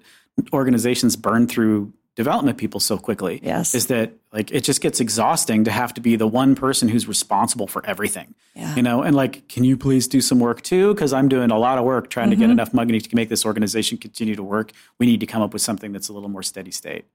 organizations 0.53 1.15
burn 1.15 1.47
through 1.47 1.93
development 2.15 2.57
people 2.57 2.79
so 2.79 2.97
quickly. 2.97 3.39
Yes. 3.43 3.75
is 3.75 3.87
that 3.87 4.11
like 4.33 4.51
it 4.51 4.61
just 4.63 4.81
gets 4.81 4.99
exhausting 4.99 5.63
to 5.65 5.71
have 5.71 5.93
to 5.93 6.01
be 6.01 6.15
the 6.15 6.25
one 6.27 6.55
person 6.55 6.87
who's 6.87 7.07
responsible 7.07 7.67
for 7.67 7.85
everything. 7.85 8.33
Yeah. 8.55 8.75
You 8.75 8.81
know, 8.81 9.03
and 9.03 9.15
like, 9.15 9.47
can 9.47 9.63
you 9.63 9.77
please 9.77 10.07
do 10.07 10.19
some 10.19 10.39
work 10.39 10.61
too? 10.63 10.93
Because 10.95 11.13
I'm 11.13 11.27
doing 11.29 11.51
a 11.51 11.57
lot 11.59 11.77
of 11.77 11.85
work 11.85 12.09
trying 12.09 12.29
to 12.31 12.35
Mm-hmm. 12.35 12.41
get 12.43 12.49
enough 12.49 12.73
money 12.73 12.99
to 12.99 13.15
make 13.15 13.29
this 13.29 13.45
organization 13.45 13.97
continue 13.99 14.35
to 14.35 14.41
work. 14.43 14.71
We 14.99 15.05
need 15.05 15.19
to 15.19 15.27
come 15.27 15.41
up 15.43 15.53
with 15.53 15.61
something 15.61 15.91
that's 15.91 16.09
a 16.09 16.13
little 16.13 16.29
more 16.29 16.43
steady 16.43 16.71
state. 16.71 17.05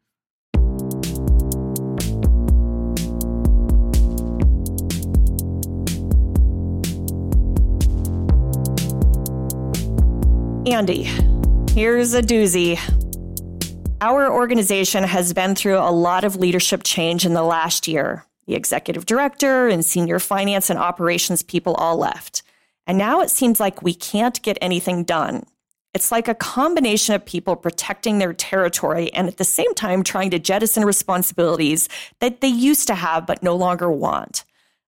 Andy, 10.64 11.10
here's 11.72 12.14
a 12.14 12.22
doozy. 12.22 12.78
Our 14.00 14.32
organization 14.32 15.02
has 15.02 15.32
been 15.32 15.56
through 15.56 15.78
a 15.78 15.90
lot 15.90 16.22
of 16.22 16.36
leadership 16.36 16.82
change 16.84 17.26
in 17.26 17.34
the 17.34 17.42
last 17.42 17.88
year. 17.88 18.24
The 18.46 18.54
executive 18.54 19.04
director 19.04 19.66
and 19.66 19.84
senior 19.84 20.20
finance 20.20 20.70
and 20.70 20.78
operations 20.78 21.42
people 21.42 21.74
all 21.74 21.96
left. 21.96 22.44
And 22.86 22.96
now 22.96 23.22
it 23.22 23.30
seems 23.30 23.58
like 23.58 23.82
we 23.82 23.92
can't 23.92 24.40
get 24.42 24.56
anything 24.60 25.02
done. 25.02 25.42
It's 25.94 26.12
like 26.12 26.28
a 26.28 26.34
combination 26.34 27.16
of 27.16 27.26
people 27.26 27.56
protecting 27.56 28.18
their 28.18 28.32
territory 28.32 29.12
and 29.12 29.26
at 29.26 29.38
the 29.38 29.44
same 29.44 29.74
time 29.74 30.04
trying 30.04 30.30
to 30.30 30.38
jettison 30.38 30.84
responsibilities 30.84 31.88
that 32.20 32.40
they 32.40 32.46
used 32.46 32.86
to 32.86 32.94
have 32.94 33.26
but 33.26 33.42
no 33.42 33.56
longer 33.56 33.90
want. 33.90 34.44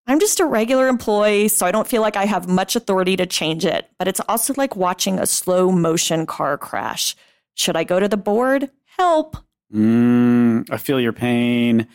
I'm 0.07 0.21
just 0.21 0.39
a 0.41 0.45
regular 0.45 0.89
employee, 0.89 1.49
so 1.49 1.65
I 1.65 1.71
don't 1.73 1.87
feel 1.89 2.03
like 2.03 2.17
I 2.17 2.27
have 2.27 2.49
much 2.49 2.77
authority 2.77 3.17
to 3.17 3.27
change 3.27 3.65
it, 3.65 3.91
but 3.99 4.07
it's 4.07 4.21
also 4.29 4.53
like 4.57 4.77
watching 4.77 5.19
a 5.19 5.27
slow 5.27 5.73
motion 5.73 6.27
car 6.27 6.59
crash. 6.59 7.17
Should 7.55 7.77
I 7.77 7.85
go 7.85 7.99
to 8.01 8.09
the 8.09 8.17
board? 8.19 8.71
Help. 8.99 9.37
Mm, 9.73 10.71
I 10.71 10.77
feel 10.77 11.01
your 11.01 11.13
pain. 11.13 11.87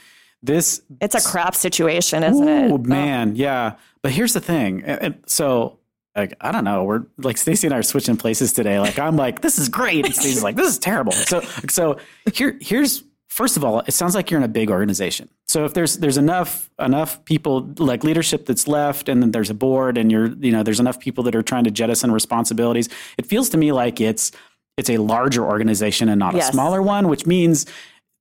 This 0.42 0.82
It's 1.02 1.16
a 1.16 1.22
crap 1.22 1.54
situation, 1.54 2.24
isn't 2.24 2.48
it? 2.48 2.72
Oh 2.72 2.78
man, 2.78 3.36
yeah. 3.36 3.74
But 4.02 4.12
here's 4.14 4.34
the 4.34 4.40
thing. 4.42 4.84
And- 4.86 5.02
and 5.02 5.24
so 5.28 5.78
like 6.16 6.34
I 6.42 6.52
don't 6.52 6.64
know, 6.64 6.84
we're 6.86 7.04
like 7.18 7.38
Stacy 7.38 7.68
and 7.68 7.74
I 7.74 7.78
are 7.78 7.84
switching 7.84 8.18
places 8.18 8.54
today. 8.54 8.80
Like 8.80 8.98
I'm 8.98 9.16
like, 9.18 9.42
this 9.42 9.60
is 9.60 9.70
great. 9.70 10.06
And 10.06 10.16
Stacy's 10.16 10.44
like, 10.44 10.56
this 10.56 10.68
is 10.70 10.80
terrible. 10.80 11.12
So 11.12 11.42
so 11.70 11.98
here 12.34 12.58
here's 12.62 13.04
first 13.30 13.56
of 13.58 13.64
all, 13.64 13.80
it 13.82 13.94
sounds 13.94 14.16
like 14.16 14.30
you're 14.30 14.40
in 14.40 14.44
a 14.44 14.48
big 14.50 14.70
organization. 14.70 15.30
So 15.48 15.64
if 15.66 15.74
there's 15.74 15.98
there's 15.98 16.18
enough 16.18 16.70
enough 16.80 17.24
people 17.26 17.72
like 17.78 18.04
leadership 18.04 18.46
that's 18.46 18.68
left 18.68 19.08
and 19.10 19.22
then 19.22 19.32
there's 19.32 19.50
a 19.50 19.54
board 19.54 19.98
and 19.98 20.12
you're 20.12 20.28
you 20.40 20.52
know, 20.52 20.64
there's 20.64 20.80
enough 20.80 21.00
people 21.00 21.24
that 21.26 21.36
are 21.36 21.44
trying 21.44 21.64
to 21.64 21.72
jettison 21.72 22.12
responsibilities, 22.12 22.90
it 23.18 23.26
feels 23.26 23.50
to 23.50 23.58
me 23.58 23.72
like 23.72 24.02
it's 24.02 24.32
it's 24.78 24.90
a 24.90 24.98
larger 24.98 25.44
organization 25.46 26.10
and 26.10 26.20
not 26.20 26.34
Yes. 26.36 26.50
a 26.50 26.52
smaller 26.54 26.82
one, 26.82 27.08
which 27.08 27.26
means 27.26 27.66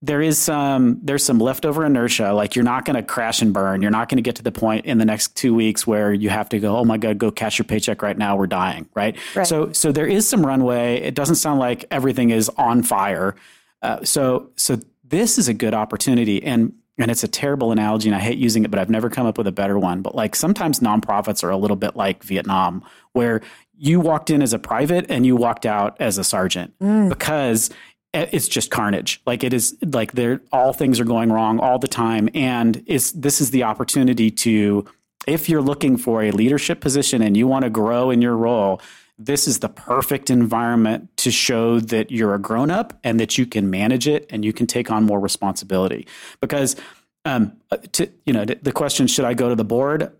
there 0.01 0.23
is 0.23 0.38
some 0.38 1.01
there's 1.03 1.25
some 1.25 1.38
leftover 1.38 1.85
inertia. 1.85 2.33
Like 2.33 2.55
you're 2.55 2.64
not 2.64 2.85
going 2.85 2.97
to 2.97 3.03
crash 3.03 3.42
and 3.42 3.53
burn. 3.53 3.83
You're 3.83 3.90
not 3.90 4.09
going 4.09 4.16
to 4.18 4.23
get 4.23 4.37
to 4.37 4.42
the 4.42 4.53
point 4.53 4.87
in 4.87 4.99
the 4.99 5.05
next 5.05 5.35
two 5.37 5.55
weeks 5.55 5.87
where 5.87 6.12
you 6.12 6.31
have 6.31 6.49
to 6.51 6.59
go. 6.61 6.77
Oh 6.77 6.85
my 6.85 6.99
god, 6.99 7.18
go 7.18 7.31
cash 7.31 7.59
your 7.59 7.64
paycheck 7.64 8.01
right 8.03 8.16
now. 8.16 8.37
We're 8.37 8.47
dying, 8.47 8.88
right? 8.94 9.16
Right. 9.35 9.47
So 9.47 9.73
so 9.73 9.90
there 9.90 10.07
is 10.07 10.29
some 10.29 10.47
runway. 10.47 11.01
It 11.01 11.14
doesn't 11.14 11.37
sound 11.37 11.59
like 11.61 11.85
everything 11.90 12.31
is 12.31 12.49
on 12.51 12.83
fire. 12.83 13.35
Uh, 13.83 14.05
so 14.05 14.51
so 14.57 14.79
this 15.09 15.38
is 15.38 15.49
a 15.49 15.55
good 15.55 15.75
opportunity 15.75 16.42
and. 16.42 16.73
And 17.01 17.12
it's 17.12 17.23
a 17.23 17.29
terrible 17.29 17.71
analogy, 17.71 18.09
and 18.09 18.16
I 18.16 18.18
hate 18.18 18.38
using 18.38 18.64
it, 18.64 18.73
but 18.73 18.81
I've 18.81 18.90
never 18.90 19.09
come 19.09 19.25
up 19.25 19.38
with 19.38 19.47
a 19.47 19.53
better 19.53 19.79
one. 19.79 20.03
But 20.03 20.16
like 20.16 20.35
sometimes 20.35 20.81
nonprofits 20.81 21.44
are 21.44 21.51
a 21.51 21.57
little 21.57 21.77
bit 21.77 21.94
like 21.94 22.25
Vietnam, 22.25 22.85
where 23.12 23.40
you 23.79 24.01
walked 24.01 24.31
in 24.31 24.42
as 24.42 24.53
a 24.53 24.59
private 24.59 25.07
and 25.09 25.25
you 25.25 25.37
walked 25.37 25.64
out 25.64 25.97
as 26.01 26.18
a 26.18 26.25
sergeant 26.25 26.77
mm. 26.81 27.09
because 27.09 27.71
it's 28.12 28.49
just 28.49 28.71
carnage. 28.71 29.23
Like 29.27 29.44
it 29.44 29.53
is 29.53 29.77
like 29.85 30.12
there 30.12 30.40
all 30.51 30.73
things 30.73 30.99
are 30.99 31.05
going 31.05 31.31
wrong 31.31 31.61
all 31.61 31.79
the 31.79 31.88
time 31.88 32.29
and 32.35 32.83
it's 32.87 33.12
this 33.12 33.40
is 33.40 33.51
the 33.51 33.62
opportunity 33.62 34.31
to 34.31 34.85
if 35.27 35.49
you're 35.49 35.62
looking 35.62 35.97
for 35.97 36.23
a 36.23 36.31
leadership 36.31 36.81
position 36.81 37.21
and 37.23 37.37
you 37.37 37.47
want 37.47 37.64
to 37.64 37.71
grow 37.71 38.11
in 38.11 38.23
your 38.23 38.37
role, 38.37 38.81
this 39.18 39.48
is 39.48 39.59
the 39.59 39.68
perfect 39.68 40.31
environment 40.31 41.09
to 41.18 41.31
show 41.31 41.81
that 41.81 42.11
you're 42.11 42.35
a 42.35 42.38
grown 42.38 42.70
up 42.70 42.98
and 43.02 43.18
that 43.18 43.37
you 43.37 43.46
can 43.46 43.68
manage 43.68 44.07
it 44.07 44.26
and 44.31 44.44
you 44.44 44.52
can 44.52 44.66
take 44.66 44.90
on 44.90 45.04
more 45.04 45.18
responsibility. 45.18 46.07
Because 46.40 46.76
um, 47.24 47.52
to, 47.92 48.09
you 48.26 48.33
know, 48.33 48.44
the, 48.44 48.72
question, 48.72 49.07
should 49.09 49.24
I 49.24 49.35
go 49.35 49.48
to 49.48 49.54
the 49.57 49.64
board? 49.64 50.12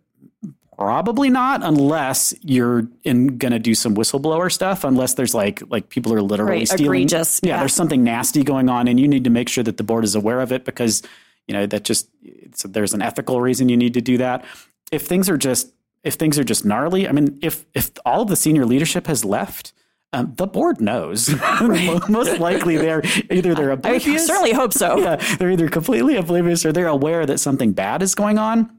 Probably 0.77 1.29
not, 1.31 1.63
unless 1.65 2.35
you're 2.43 2.89
in 3.03 3.37
going 3.39 3.53
to 3.53 3.59
do 3.59 3.75
some 3.75 3.95
whistleblower 3.97 4.51
stuff. 4.53 4.85
Unless 4.85 5.15
there's 5.15 5.35
like 5.35 5.61
like 5.71 5.89
people 5.89 6.15
are 6.15 6.23
literally 6.23 6.59
Right, 6.59 6.69
stealing. 6.69 6.85
egregious, 6.87 7.41
Yeah, 7.43 7.55
yeah. 7.55 7.59
there's 7.59 7.75
something 7.75 8.05
nasty 8.05 8.45
going 8.45 8.69
on, 8.69 8.87
and 8.87 9.01
you 9.01 9.09
need 9.09 9.25
to 9.25 9.31
make 9.31 9.49
sure 9.49 9.65
that 9.65 9.77
the 9.77 9.83
board 9.83 10.05
is 10.05 10.15
aware 10.15 10.41
of 10.41 10.53
it 10.53 10.65
because 10.65 11.03
you 11.49 11.55
know 11.55 11.67
that 11.67 11.83
just 11.83 12.09
it's, 12.23 12.63
there's 12.63 12.95
an 12.95 13.03
ethical 13.03 13.41
reason 13.41 13.69
you 13.69 13.77
need 13.77 13.95
to 13.95 14.01
do 14.01 14.19
that. 14.19 14.45
If 14.93 15.05
things 15.07 15.29
are 15.29 15.37
just 15.37 15.73
if 16.09 16.15
things 16.15 16.39
are 16.39 16.45
just 16.45 16.65
gnarly, 16.65 17.07
I 17.09 17.13
mean, 17.13 17.39
if 17.43 17.65
if 17.75 17.91
all 18.05 18.23
of 18.23 18.29
the 18.29 18.37
senior 18.37 18.67
leadership 18.67 19.07
has 19.07 19.25
left. 19.25 19.73
Um, 20.15 20.33
the 20.37 20.47
board 20.47 20.81
knows. 20.81 21.29
Most 22.09 22.41
likely, 22.41 22.79
they're 22.79 23.03
either 23.31 23.55
they're 23.55 23.73
I 23.73 23.75
oblivious. 23.75 24.27
certainly 24.27 24.55
hope 24.55 24.73
so. 24.73 24.97
yeah, 24.97 25.17
they're 25.37 25.51
either 25.51 25.69
completely 25.69 26.17
oblivious 26.17 26.65
or 26.65 26.73
they're 26.73 26.89
aware 26.89 27.27
that 27.27 27.39
something 27.41 27.73
bad 27.75 28.03
is 28.03 28.15
going 28.15 28.39
on. 28.39 28.78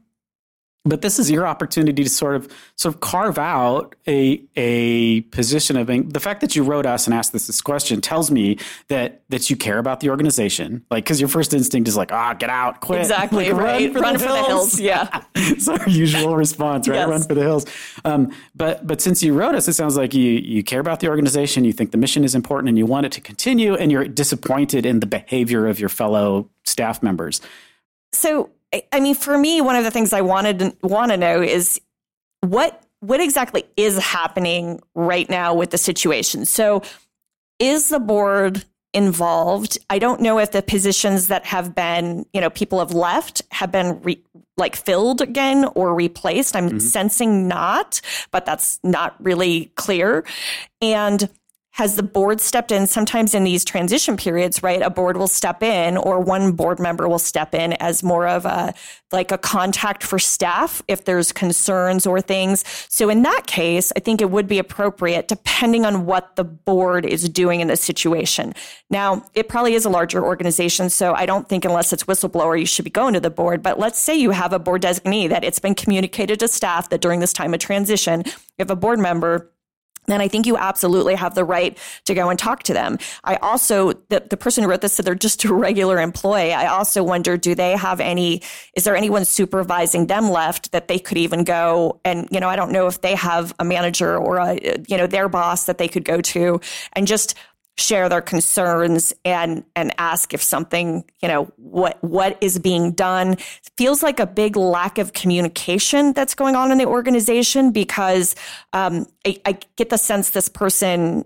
But 0.86 1.02
this 1.02 1.18
is 1.18 1.30
your 1.30 1.46
opportunity 1.46 2.02
to 2.02 2.08
sort 2.08 2.36
of 2.36 2.48
sort 2.76 2.94
of 2.94 3.02
carve 3.02 3.36
out 3.38 3.94
a 4.08 4.42
a 4.56 5.20
position 5.22 5.76
of 5.76 5.88
being, 5.88 6.08
the 6.08 6.20
fact 6.20 6.40
that 6.40 6.56
you 6.56 6.62
wrote 6.62 6.86
us 6.86 7.06
and 7.06 7.12
asked 7.12 7.34
us 7.34 7.46
this 7.46 7.60
question 7.60 8.00
tells 8.00 8.30
me 8.30 8.56
that 8.88 9.20
that 9.28 9.50
you 9.50 9.56
care 9.56 9.76
about 9.76 10.00
the 10.00 10.08
organization. 10.08 10.82
Like 10.90 11.04
because 11.04 11.20
your 11.20 11.28
first 11.28 11.52
instinct 11.52 11.86
is 11.86 11.98
like, 11.98 12.12
ah, 12.12 12.32
get 12.32 12.48
out, 12.48 12.80
quit. 12.80 13.00
Exactly, 13.00 13.50
Like, 13.50 13.60
right. 13.60 13.94
Run 13.94 14.18
for 14.18 14.28
the 14.28 14.42
hills, 14.44 14.80
yeah. 14.80 15.22
it's 15.34 15.68
our 15.68 15.86
usual 15.86 16.34
response, 16.36 16.88
right? 16.88 16.96
Yes. 16.96 17.08
Run 17.10 17.22
for 17.24 17.34
the 17.34 17.42
hills. 17.42 17.66
Um, 18.06 18.32
but 18.54 18.86
but 18.86 19.02
since 19.02 19.22
you 19.22 19.34
wrote 19.34 19.54
us, 19.54 19.68
it 19.68 19.74
sounds 19.74 19.98
like 19.98 20.14
you 20.14 20.30
you 20.30 20.64
care 20.64 20.80
about 20.80 21.00
the 21.00 21.08
organization, 21.08 21.64
you 21.64 21.74
think 21.74 21.90
the 21.90 21.98
mission 21.98 22.24
is 22.24 22.34
important, 22.34 22.70
and 22.70 22.78
you 22.78 22.86
want 22.86 23.04
it 23.04 23.12
to 23.12 23.20
continue, 23.20 23.74
and 23.74 23.92
you're 23.92 24.08
disappointed 24.08 24.86
in 24.86 25.00
the 25.00 25.06
behavior 25.06 25.66
of 25.66 25.78
your 25.78 25.90
fellow 25.90 26.48
staff 26.64 27.02
members. 27.02 27.42
So, 28.12 28.50
I- 28.72 29.00
mean, 29.00 29.14
for 29.14 29.36
me, 29.36 29.60
one 29.60 29.76
of 29.76 29.84
the 29.84 29.90
things 29.90 30.12
I 30.12 30.20
wanted 30.20 30.58
to 30.60 30.76
want 30.82 31.10
to 31.10 31.16
know 31.16 31.42
is 31.42 31.80
what 32.40 32.82
what 33.00 33.20
exactly 33.20 33.64
is 33.78 33.96
happening 33.96 34.78
right 34.94 35.28
now 35.30 35.54
with 35.54 35.70
the 35.70 35.78
situation. 35.78 36.44
So, 36.44 36.82
is 37.58 37.88
the 37.88 37.98
board 37.98 38.64
involved? 38.92 39.78
I 39.88 39.98
don't 39.98 40.20
know 40.20 40.38
if 40.38 40.50
the 40.50 40.62
positions 40.62 41.28
that 41.28 41.46
have 41.46 41.74
been, 41.74 42.26
you 42.34 42.40
know, 42.40 42.50
people 42.50 42.78
have 42.78 42.92
left 42.92 43.42
have 43.52 43.72
been 43.72 44.00
re- 44.02 44.22
like 44.56 44.76
filled 44.76 45.22
again 45.22 45.66
or 45.74 45.94
replaced. 45.94 46.54
I'm 46.54 46.68
mm-hmm. 46.68 46.78
sensing 46.78 47.48
not, 47.48 48.00
but 48.30 48.44
that's 48.44 48.78
not 48.82 49.16
really 49.18 49.72
clear. 49.76 50.24
And 50.82 51.28
has 51.80 51.96
the 51.96 52.02
board 52.02 52.42
stepped 52.42 52.72
in? 52.72 52.86
Sometimes 52.86 53.34
in 53.34 53.42
these 53.42 53.64
transition 53.64 54.14
periods 54.18 54.62
right 54.62 54.82
a 54.82 54.90
board 54.90 55.16
will 55.16 55.26
step 55.26 55.62
in 55.62 55.96
or 55.96 56.20
one 56.20 56.52
board 56.52 56.78
member 56.78 57.08
will 57.08 57.18
step 57.18 57.54
in 57.54 57.72
as 57.80 58.02
more 58.02 58.28
of 58.28 58.44
a 58.44 58.74
like 59.12 59.32
a 59.32 59.38
contact 59.38 60.02
for 60.04 60.18
staff 60.18 60.82
if 60.88 61.06
there's 61.06 61.32
concerns 61.32 62.06
or 62.06 62.20
things. 62.20 62.66
So 62.90 63.08
in 63.08 63.22
that 63.22 63.46
case 63.46 63.94
i 63.96 64.00
think 64.00 64.20
it 64.20 64.30
would 64.30 64.46
be 64.46 64.58
appropriate 64.58 65.26
depending 65.26 65.86
on 65.86 66.04
what 66.04 66.36
the 66.36 66.44
board 66.44 67.06
is 67.06 67.30
doing 67.30 67.60
in 67.60 67.68
the 67.68 67.78
situation. 67.78 68.52
Now 68.90 69.24
it 69.32 69.48
probably 69.48 69.72
is 69.72 69.86
a 69.86 69.90
larger 69.90 70.22
organization 70.22 70.90
so 70.90 71.14
i 71.14 71.24
don't 71.24 71.48
think 71.48 71.64
unless 71.64 71.94
it's 71.94 72.04
whistleblower 72.04 72.60
you 72.60 72.66
should 72.66 72.84
be 72.84 72.90
going 72.90 73.14
to 73.14 73.20
the 73.20 73.30
board. 73.30 73.62
But 73.62 73.78
let's 73.78 73.98
say 73.98 74.14
you 74.14 74.32
have 74.32 74.52
a 74.52 74.58
board 74.58 74.82
designee 74.82 75.30
that 75.30 75.44
it's 75.44 75.58
been 75.58 75.74
communicated 75.74 76.40
to 76.40 76.48
staff 76.48 76.90
that 76.90 77.00
during 77.00 77.20
this 77.20 77.32
time 77.32 77.54
of 77.54 77.60
transition 77.60 78.24
if 78.58 78.68
a 78.68 78.76
board 78.76 78.98
member 78.98 79.50
then 80.10 80.20
I 80.20 80.28
think 80.28 80.46
you 80.46 80.56
absolutely 80.56 81.14
have 81.14 81.34
the 81.34 81.44
right 81.44 81.76
to 82.04 82.14
go 82.14 82.28
and 82.28 82.38
talk 82.38 82.62
to 82.64 82.72
them. 82.72 82.98
I 83.24 83.36
also, 83.36 83.92
the, 84.08 84.24
the 84.28 84.36
person 84.36 84.64
who 84.64 84.70
wrote 84.70 84.80
this 84.80 84.94
said 84.94 85.06
they're 85.06 85.14
just 85.14 85.44
a 85.44 85.54
regular 85.54 86.00
employee. 86.00 86.52
I 86.52 86.66
also 86.66 87.02
wonder, 87.02 87.36
do 87.36 87.54
they 87.54 87.72
have 87.76 88.00
any, 88.00 88.42
is 88.74 88.84
there 88.84 88.96
anyone 88.96 89.24
supervising 89.24 90.06
them 90.06 90.30
left 90.30 90.72
that 90.72 90.88
they 90.88 90.98
could 90.98 91.18
even 91.18 91.44
go 91.44 92.00
and, 92.04 92.28
you 92.30 92.40
know, 92.40 92.48
I 92.48 92.56
don't 92.56 92.72
know 92.72 92.86
if 92.86 93.00
they 93.00 93.14
have 93.14 93.54
a 93.58 93.64
manager 93.64 94.16
or 94.16 94.38
a, 94.38 94.58
you 94.88 94.96
know, 94.96 95.06
their 95.06 95.28
boss 95.28 95.64
that 95.64 95.78
they 95.78 95.88
could 95.88 96.04
go 96.04 96.20
to 96.20 96.60
and 96.92 97.06
just 97.06 97.34
share 97.80 98.08
their 98.08 98.20
concerns 98.20 99.12
and 99.24 99.64
and 99.74 99.92
ask 99.98 100.34
if 100.34 100.42
something 100.42 101.04
you 101.22 101.28
know 101.28 101.44
what 101.56 102.02
what 102.02 102.36
is 102.40 102.58
being 102.58 102.92
done. 102.92 103.36
Feels 103.76 104.02
like 104.02 104.20
a 104.20 104.26
big 104.26 104.56
lack 104.56 104.98
of 104.98 105.12
communication 105.12 106.12
that's 106.12 106.34
going 106.34 106.54
on 106.54 106.70
in 106.70 106.78
the 106.78 106.86
organization 106.86 107.72
because 107.72 108.36
um, 108.72 109.06
I, 109.26 109.40
I 109.46 109.58
get 109.76 109.90
the 109.90 109.98
sense 109.98 110.30
this 110.30 110.48
person 110.48 111.24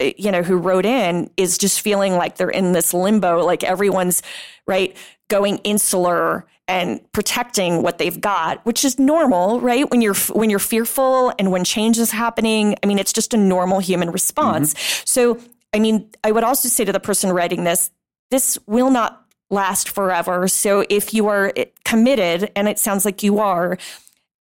eh, 0.00 0.12
you 0.16 0.30
know 0.30 0.42
who 0.42 0.56
wrote 0.56 0.86
in 0.86 1.30
is 1.36 1.58
just 1.58 1.80
feeling 1.80 2.14
like 2.14 2.36
they're 2.36 2.50
in 2.50 2.72
this 2.72 2.94
limbo 2.94 3.44
like 3.44 3.62
everyone's 3.62 4.22
right 4.66 4.96
going 5.28 5.58
insular 5.58 6.46
and 6.68 7.00
protecting 7.12 7.82
what 7.82 7.98
they've 7.98 8.20
got 8.20 8.64
which 8.64 8.84
is 8.84 8.98
normal 8.98 9.60
right? 9.60 9.90
When 9.90 10.00
you're 10.00 10.14
when 10.32 10.48
you're 10.48 10.58
fearful 10.58 11.32
and 11.38 11.50
when 11.50 11.64
change 11.64 11.98
is 11.98 12.12
happening 12.12 12.76
i 12.82 12.86
mean 12.86 12.98
it's 12.98 13.12
just 13.12 13.34
a 13.34 13.36
normal 13.36 13.80
human 13.80 14.10
response. 14.10 14.74
So 15.04 15.38
i 15.72 15.78
mean 15.78 16.08
i 16.24 16.32
would 16.32 16.44
also 16.44 16.68
say 16.68 16.84
to 16.84 16.92
the 16.92 17.00
person 17.00 17.30
writing 17.30 17.64
this 17.64 17.90
this 18.30 18.58
will 18.66 18.90
not 18.90 19.22
last 19.52 19.90
forever. 19.90 20.48
So 20.48 20.84
if 20.88 21.14
you 21.14 21.28
are 21.28 21.52
eh, 21.56 21.66
committed 21.84 22.50
and 22.56 22.66
it 22.66 22.78
sounds 22.78 23.04
like 23.04 23.22
you 23.22 23.38
are 23.38 23.78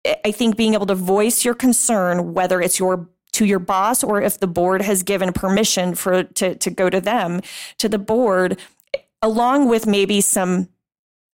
eh, 0.06 0.16
I 0.24 0.32
think 0.32 0.58
being 0.58 0.76
able 0.76 0.86
to 0.88 0.96
voice 0.96 1.44
your 1.44 1.56
concern, 1.56 2.34
whether 2.34 2.62
it's 2.62 2.78
your 2.78 3.10
to 3.34 3.46
your 3.46 3.60
boss 3.60 4.04
or 4.04 4.22
if 4.22 4.40
the 4.40 4.48
board 4.48 4.82
has 4.82 5.04
given 5.04 5.32
permission 5.32 5.96
for 5.96 6.24
to 6.24 6.56
to 6.56 6.70
go 6.70 6.90
to 6.90 7.02
them 7.02 7.42
to 7.80 7.90
the 7.90 7.98
board, 7.98 8.60
eh, 8.94 9.00
along 9.22 9.70
with 9.70 9.88
maybe 9.88 10.22
some 10.22 10.68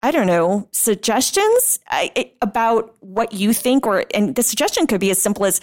I 0.03 0.12
don't 0.12 0.27
know 0.27 0.69
suggestions 0.71 1.79
eh, 1.91 2.25
about 2.41 2.95
what 2.99 3.34
you 3.34 3.53
think, 3.53 3.88
or 3.88 4.06
and 4.13 4.36
the 4.36 4.43
suggestion 4.43 4.86
could 4.86 5.01
be 5.01 5.10
as 5.10 5.21
simple 5.21 5.45
as 5.45 5.60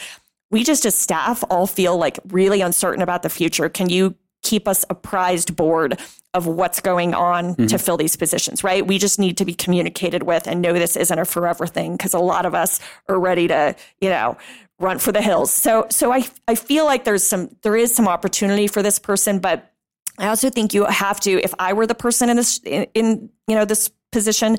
we 0.51 0.65
just 0.65 0.85
as 0.85 0.95
staff 0.95 1.45
all 1.51 1.67
feel 1.67 1.97
like 1.97 2.19
really 2.29 2.61
uncertain 2.61 3.03
about 3.03 3.23
the 3.23 3.31
future. 3.31 3.69
Can 3.69 3.89
you 3.89 4.17
keep 4.43 4.67
us 4.67 4.85
apprised 4.91 5.55
board 5.55 6.01
of 6.33 6.47
what's 6.47 6.81
going 6.81 7.13
on 7.13 7.55
to 7.57 7.63
mm-hmm. 7.63 7.77
fill 7.77 7.97
these 7.97 8.17
positions, 8.17 8.63
right? 8.63 8.87
We 8.87 8.99
just 8.99 9.19
need 9.19 9.37
to 9.39 9.45
be 9.45 9.53
communicated 9.53 10.23
with 10.23 10.47
and 10.47 10.63
know 10.63 10.73
this 10.73 10.97
isn't 10.97 11.19
a 11.19 11.25
forever 11.25 11.67
thing 11.67 11.97
because 11.97 12.15
a 12.15 12.19
lot 12.19 12.47
of 12.47 12.55
us 12.55 12.81
are 13.09 13.19
ready 13.19 13.49
to, 13.49 13.75
you 14.01 14.09
know, 14.09 14.37
run 14.79 14.99
for 14.99 15.13
the 15.13 15.21
hills. 15.21 15.53
So 15.53 15.87
so 15.91 16.13
I 16.13 16.27
I 16.49 16.55
feel 16.55 16.85
like 16.85 17.05
there's 17.05 17.25
some 17.25 17.55
there 17.63 17.77
is 17.77 17.95
some 17.95 18.09
opportunity 18.09 18.67
for 18.67 18.83
this 18.83 18.99
person, 18.99 19.41
but 19.41 19.73
I 20.19 20.29
also 20.29 20.51
think 20.51 20.73
you 20.73 20.85
have 20.85 21.21
to 21.21 21.43
if 21.43 21.53
I 21.59 21.73
were 21.73 21.87
the 21.87 21.95
person 21.95 22.31
in 22.31 22.37
this 22.37 22.59
in, 22.65 22.87
in 22.95 23.31
you 23.47 23.55
know 23.55 23.65
this 23.65 23.91
position, 24.13 24.57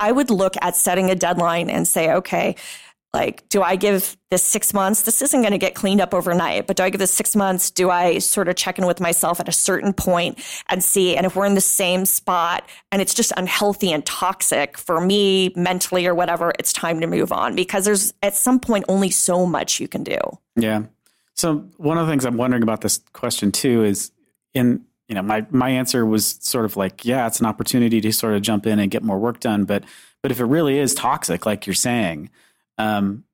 I 0.00 0.12
would 0.12 0.30
look 0.30 0.54
at 0.62 0.76
setting 0.76 1.10
a 1.10 1.14
deadline 1.14 1.70
and 1.70 1.86
say, 1.86 2.12
okay, 2.12 2.56
like, 3.14 3.48
do 3.48 3.62
I 3.62 3.76
give 3.76 4.16
this 4.30 4.42
six 4.42 4.74
months? 4.74 5.02
This 5.02 5.22
isn't 5.22 5.40
going 5.40 5.52
to 5.52 5.58
get 5.58 5.74
cleaned 5.74 6.00
up 6.00 6.12
overnight, 6.12 6.66
but 6.66 6.76
do 6.76 6.82
I 6.82 6.90
give 6.90 6.98
this 6.98 7.12
six 7.12 7.34
months? 7.34 7.70
Do 7.70 7.88
I 7.88 8.18
sort 8.18 8.48
of 8.48 8.56
check 8.56 8.78
in 8.78 8.84
with 8.84 9.00
myself 9.00 9.40
at 9.40 9.48
a 9.48 9.52
certain 9.52 9.94
point 9.94 10.38
and 10.68 10.84
see? 10.84 11.16
And 11.16 11.24
if 11.24 11.34
we're 11.34 11.46
in 11.46 11.54
the 11.54 11.60
same 11.62 12.04
spot 12.04 12.68
and 12.92 13.00
it's 13.00 13.14
just 13.14 13.32
unhealthy 13.38 13.92
and 13.92 14.04
toxic 14.04 14.76
for 14.76 15.00
me 15.00 15.52
mentally 15.56 16.06
or 16.06 16.14
whatever, 16.14 16.52
it's 16.58 16.72
time 16.72 17.00
to 17.00 17.06
move 17.06 17.32
on 17.32 17.56
because 17.56 17.86
there's 17.86 18.12
at 18.22 18.34
some 18.34 18.60
point 18.60 18.84
only 18.88 19.10
so 19.10 19.46
much 19.46 19.80
you 19.80 19.88
can 19.88 20.04
do. 20.04 20.18
Yeah. 20.56 20.82
So 21.34 21.64
one 21.78 21.96
of 21.96 22.06
the 22.06 22.12
things 22.12 22.26
I'm 22.26 22.36
wondering 22.36 22.62
about 22.62 22.82
this 22.82 23.00
question 23.14 23.52
too 23.52 23.84
is 23.84 24.10
in 24.52 24.84
you 25.08 25.14
know 25.14 25.22
my 25.22 25.46
my 25.50 25.70
answer 25.70 26.04
was 26.04 26.38
sort 26.40 26.64
of 26.64 26.76
like 26.76 27.04
yeah 27.04 27.26
it's 27.26 27.40
an 27.40 27.46
opportunity 27.46 28.00
to 28.00 28.12
sort 28.12 28.34
of 28.34 28.42
jump 28.42 28.66
in 28.66 28.78
and 28.78 28.90
get 28.90 29.02
more 29.02 29.18
work 29.18 29.40
done 29.40 29.64
but 29.64 29.84
but 30.22 30.30
if 30.30 30.40
it 30.40 30.44
really 30.44 30.78
is 30.78 30.94
toxic 30.94 31.46
like 31.46 31.66
you're 31.66 31.74
saying 31.74 32.28
um, 32.78 33.24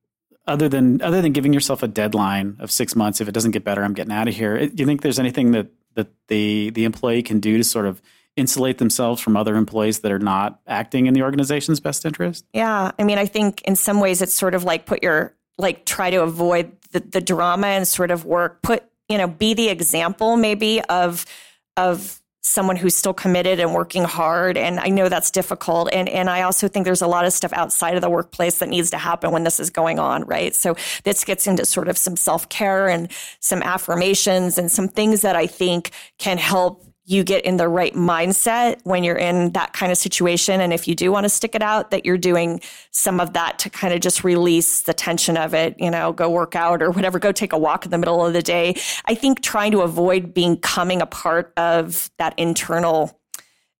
other 0.46 0.68
than 0.68 1.00
other 1.02 1.22
than 1.22 1.32
giving 1.32 1.52
yourself 1.52 1.82
a 1.82 1.88
deadline 1.88 2.56
of 2.58 2.70
six 2.70 2.96
months 2.96 3.20
if 3.20 3.28
it 3.28 3.32
doesn't 3.32 3.52
get 3.52 3.64
better 3.64 3.82
I'm 3.82 3.94
getting 3.94 4.12
out 4.12 4.28
of 4.28 4.34
here 4.34 4.66
do 4.66 4.82
you 4.82 4.86
think 4.86 5.02
there's 5.02 5.18
anything 5.18 5.52
that 5.52 5.68
that 5.94 6.08
the 6.28 6.70
the 6.70 6.84
employee 6.84 7.22
can 7.22 7.40
do 7.40 7.56
to 7.56 7.64
sort 7.64 7.86
of 7.86 8.02
insulate 8.36 8.78
themselves 8.78 9.20
from 9.20 9.36
other 9.36 9.56
employees 9.56 10.00
that 10.00 10.10
are 10.10 10.18
not 10.18 10.60
acting 10.66 11.06
in 11.06 11.14
the 11.14 11.22
organization's 11.22 11.80
best 11.80 12.04
interest? 12.04 12.44
Yeah. 12.52 12.90
I 12.98 13.04
mean, 13.04 13.18
I 13.18 13.26
think 13.26 13.62
in 13.62 13.76
some 13.76 14.00
ways 14.00 14.22
it's 14.22 14.34
sort 14.34 14.54
of 14.54 14.64
like 14.64 14.86
put 14.86 15.02
your, 15.02 15.34
like 15.56 15.84
try 15.84 16.10
to 16.10 16.22
avoid 16.22 16.72
the, 16.90 17.00
the 17.00 17.20
drama 17.20 17.68
and 17.68 17.86
sort 17.86 18.10
of 18.10 18.24
work, 18.24 18.62
put, 18.62 18.84
you 19.08 19.18
know, 19.18 19.28
be 19.28 19.54
the 19.54 19.68
example 19.68 20.36
maybe 20.36 20.80
of, 20.82 21.24
of, 21.76 22.20
someone 22.46 22.76
who's 22.76 22.94
still 22.94 23.14
committed 23.14 23.58
and 23.58 23.72
working 23.72 24.04
hard 24.04 24.58
and 24.58 24.78
I 24.78 24.88
know 24.88 25.08
that's 25.08 25.30
difficult 25.30 25.88
and 25.92 26.08
and 26.10 26.28
I 26.28 26.42
also 26.42 26.68
think 26.68 26.84
there's 26.84 27.00
a 27.00 27.06
lot 27.06 27.24
of 27.24 27.32
stuff 27.32 27.54
outside 27.54 27.94
of 27.96 28.02
the 28.02 28.10
workplace 28.10 28.58
that 28.58 28.68
needs 28.68 28.90
to 28.90 28.98
happen 28.98 29.32
when 29.32 29.44
this 29.44 29.58
is 29.58 29.70
going 29.70 29.98
on 29.98 30.24
right? 30.24 30.54
So 30.54 30.76
this 31.04 31.24
gets 31.24 31.46
into 31.46 31.64
sort 31.64 31.88
of 31.88 31.96
some 31.96 32.16
self-care 32.16 32.88
and 32.88 33.10
some 33.40 33.62
affirmations 33.62 34.58
and 34.58 34.70
some 34.70 34.88
things 34.88 35.22
that 35.22 35.36
I 35.36 35.46
think 35.46 35.90
can 36.18 36.36
help 36.36 36.84
you 37.06 37.22
get 37.22 37.44
in 37.44 37.58
the 37.58 37.68
right 37.68 37.94
mindset 37.94 38.80
when 38.84 39.04
you're 39.04 39.16
in 39.16 39.52
that 39.52 39.74
kind 39.74 39.92
of 39.92 39.98
situation. 39.98 40.60
And 40.60 40.72
if 40.72 40.88
you 40.88 40.94
do 40.94 41.12
want 41.12 41.24
to 41.24 41.28
stick 41.28 41.54
it 41.54 41.62
out, 41.62 41.90
that 41.90 42.06
you're 42.06 42.16
doing 42.16 42.60
some 42.92 43.20
of 43.20 43.34
that 43.34 43.58
to 43.60 43.70
kind 43.70 43.92
of 43.92 44.00
just 44.00 44.24
release 44.24 44.82
the 44.82 44.94
tension 44.94 45.36
of 45.36 45.52
it, 45.52 45.76
you 45.78 45.90
know, 45.90 46.12
go 46.12 46.30
work 46.30 46.56
out 46.56 46.82
or 46.82 46.90
whatever, 46.90 47.18
go 47.18 47.30
take 47.30 47.52
a 47.52 47.58
walk 47.58 47.84
in 47.84 47.90
the 47.90 47.98
middle 47.98 48.24
of 48.24 48.32
the 48.32 48.42
day. 48.42 48.74
I 49.04 49.14
think 49.14 49.42
trying 49.42 49.72
to 49.72 49.82
avoid 49.82 50.32
being 50.32 50.56
coming 50.56 51.02
a 51.02 51.06
part 51.06 51.52
of 51.58 52.10
that 52.18 52.38
internal 52.38 53.20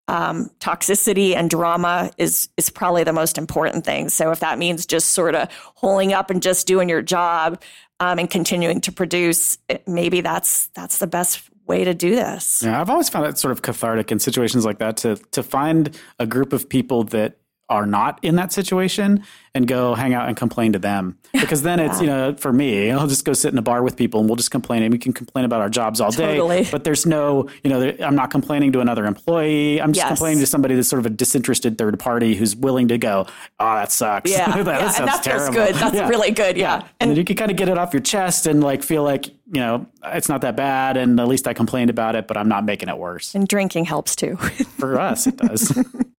um, 0.07 0.51
toxicity 0.61 1.35
and 1.35 1.49
drama 1.49 2.11
is 2.19 2.51
is 2.59 2.69
probably 2.69 3.05
the 3.05 3.13
most 3.15 3.39
important 3.39 3.87
thing. 3.87 4.11
So 4.11 4.33
if 4.33 4.41
that 4.41 4.59
means 4.59 4.85
just 4.85 5.11
sort 5.11 5.35
of 5.35 5.49
holding 5.77 6.13
up 6.13 6.29
and 6.29 6.43
just 6.43 6.67
doing 6.67 6.91
your 6.91 7.01
job 7.01 7.63
um, 8.01 8.19
and 8.19 8.29
continuing 8.29 8.83
to 8.83 8.93
produce, 8.93 9.57
maybe 9.87 10.21
that's 10.21 10.67
that's 10.75 10.99
the 10.99 11.07
best 11.07 11.49
way 11.67 11.85
to 11.85 11.95
do 11.95 12.15
this. 12.15 12.63
Yeah, 12.65 12.81
I've 12.81 12.91
always 12.91 13.09
found 13.09 13.27
it 13.27 13.39
sort 13.39 13.53
of 13.53 13.63
cathartic 13.63 14.11
in 14.13 14.19
situations 14.19 14.65
like 14.65 14.79
that 14.79 14.97
to 14.99 15.17
to 15.33 15.43
find 15.43 15.97
a 16.19 16.27
group 16.27 16.53
of 16.53 16.69
people 16.69 17.05
that 17.05 17.39
are 17.71 17.87
not 17.87 18.19
in 18.23 18.37
that 18.37 18.53
situation 18.53 19.25
and 19.55 19.67
go 19.67 19.95
hang 19.95 20.13
out 20.13 20.29
and 20.29 20.37
complain 20.37 20.75
to 20.75 20.79
them. 20.79 21.17
Because 21.33 21.63
then 21.63 21.81
it's 21.81 21.99
you 21.99 22.07
know 22.07 22.35
for 22.37 22.53
me 22.53 22.91
i'll 22.91 23.07
just 23.07 23.25
go 23.25 23.33
sit 23.33 23.53
in 23.53 23.59
a 23.59 23.63
bar 23.63 23.83
with 23.83 23.97
people 23.97 24.21
and 24.21 24.29
we'll 24.29 24.37
just 24.37 24.51
complain 24.51 24.83
and 24.83 24.93
we 24.93 24.99
can 24.99 25.15
complain 25.15 25.47
about 25.47 25.63
our 25.63 25.71
jobs 25.71 25.99
all 26.01 26.11
day 26.11 26.67
but 26.71 26.85
there's 26.85 27.07
no 27.07 27.49
you 27.63 27.71
know 27.71 27.93
i'm 28.01 28.15
not 28.15 28.31
complaining 28.31 28.71
to 28.73 28.81
another 28.81 29.07
employee. 29.07 29.81
I'm 29.81 29.93
just 29.95 30.05
Yes. 30.05 30.09
complaining 30.09 30.41
to 30.41 30.47
somebody 30.47 30.75
that's 30.75 30.89
sort 30.89 31.01
of 31.01 31.07
a 31.07 31.11
disinterested 31.11 31.79
third 31.79 31.99
party 31.99 32.35
who's 32.35 32.55
willing 32.55 32.89
to 32.89 32.99
go 32.99 33.27
oh 33.59 33.75
that 33.77 33.91
sucks. 33.91 34.31
Yeah, 34.31 34.63
that, 34.63 34.81
yeah, 34.83 34.91
sounds 34.91 34.99
and 34.99 35.09
that 35.09 35.25
feels 35.25 35.49
good. 35.49 35.75
That's 35.77 36.11
really 36.11 36.33
good. 36.33 36.59
Yeah, 36.59 36.75
and, 36.77 36.85
and 37.01 37.11
then 37.13 37.17
you 37.17 37.25
can 37.25 37.37
kind 37.37 37.51
of 37.51 37.57
get 37.57 37.71
it 37.71 37.79
off 37.79 37.95
your 37.95 38.03
chest 38.03 38.47
and 38.47 38.63
like 38.63 38.83
feel 38.83 39.03
like 39.03 39.31
you 39.47 39.61
know 39.61 39.87
it's 40.05 40.29
not 40.29 40.41
that 40.41 40.57
bad 40.57 40.97
and 40.97 41.21
at 41.21 41.29
least 41.29 41.47
i 41.47 41.53
complained 41.53 41.91
about 41.91 42.17
it 42.17 42.27
but 42.27 42.37
i'm 42.37 42.49
not 42.49 42.65
making 42.65 42.89
it 42.89 42.97
worse 42.97 43.35
and 43.35 43.47
drinking 43.47 43.85
helps 43.85 44.17
too. 44.17 44.37
for 44.79 44.99
us 44.99 45.27
it 45.27 45.37
does 45.37 45.85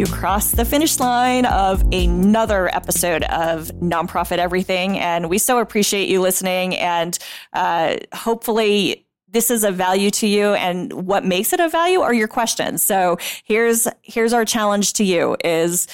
You 0.00 0.06
cross 0.06 0.52
the 0.52 0.64
finish 0.64 0.98
line 0.98 1.44
of 1.44 1.84
another 1.92 2.74
episode 2.74 3.22
of 3.24 3.70
Nonprofit 3.82 4.38
Everything, 4.38 4.98
and 4.98 5.28
we 5.28 5.36
so 5.36 5.58
appreciate 5.58 6.08
you 6.08 6.22
listening. 6.22 6.74
And 6.76 7.18
uh, 7.52 7.96
hopefully, 8.14 9.04
this 9.32 9.50
is 9.50 9.64
a 9.64 9.70
value 9.70 10.10
to 10.10 10.26
you. 10.26 10.54
And 10.54 10.92
what 10.92 11.24
makes 11.24 11.52
it 11.52 11.60
a 11.60 11.68
value 11.68 12.00
are 12.00 12.14
your 12.14 12.28
questions. 12.28 12.82
So 12.82 13.18
here's 13.44 13.86
here's 14.02 14.32
our 14.32 14.44
challenge 14.44 14.94
to 14.94 15.04
you: 15.04 15.36
is 15.44 15.86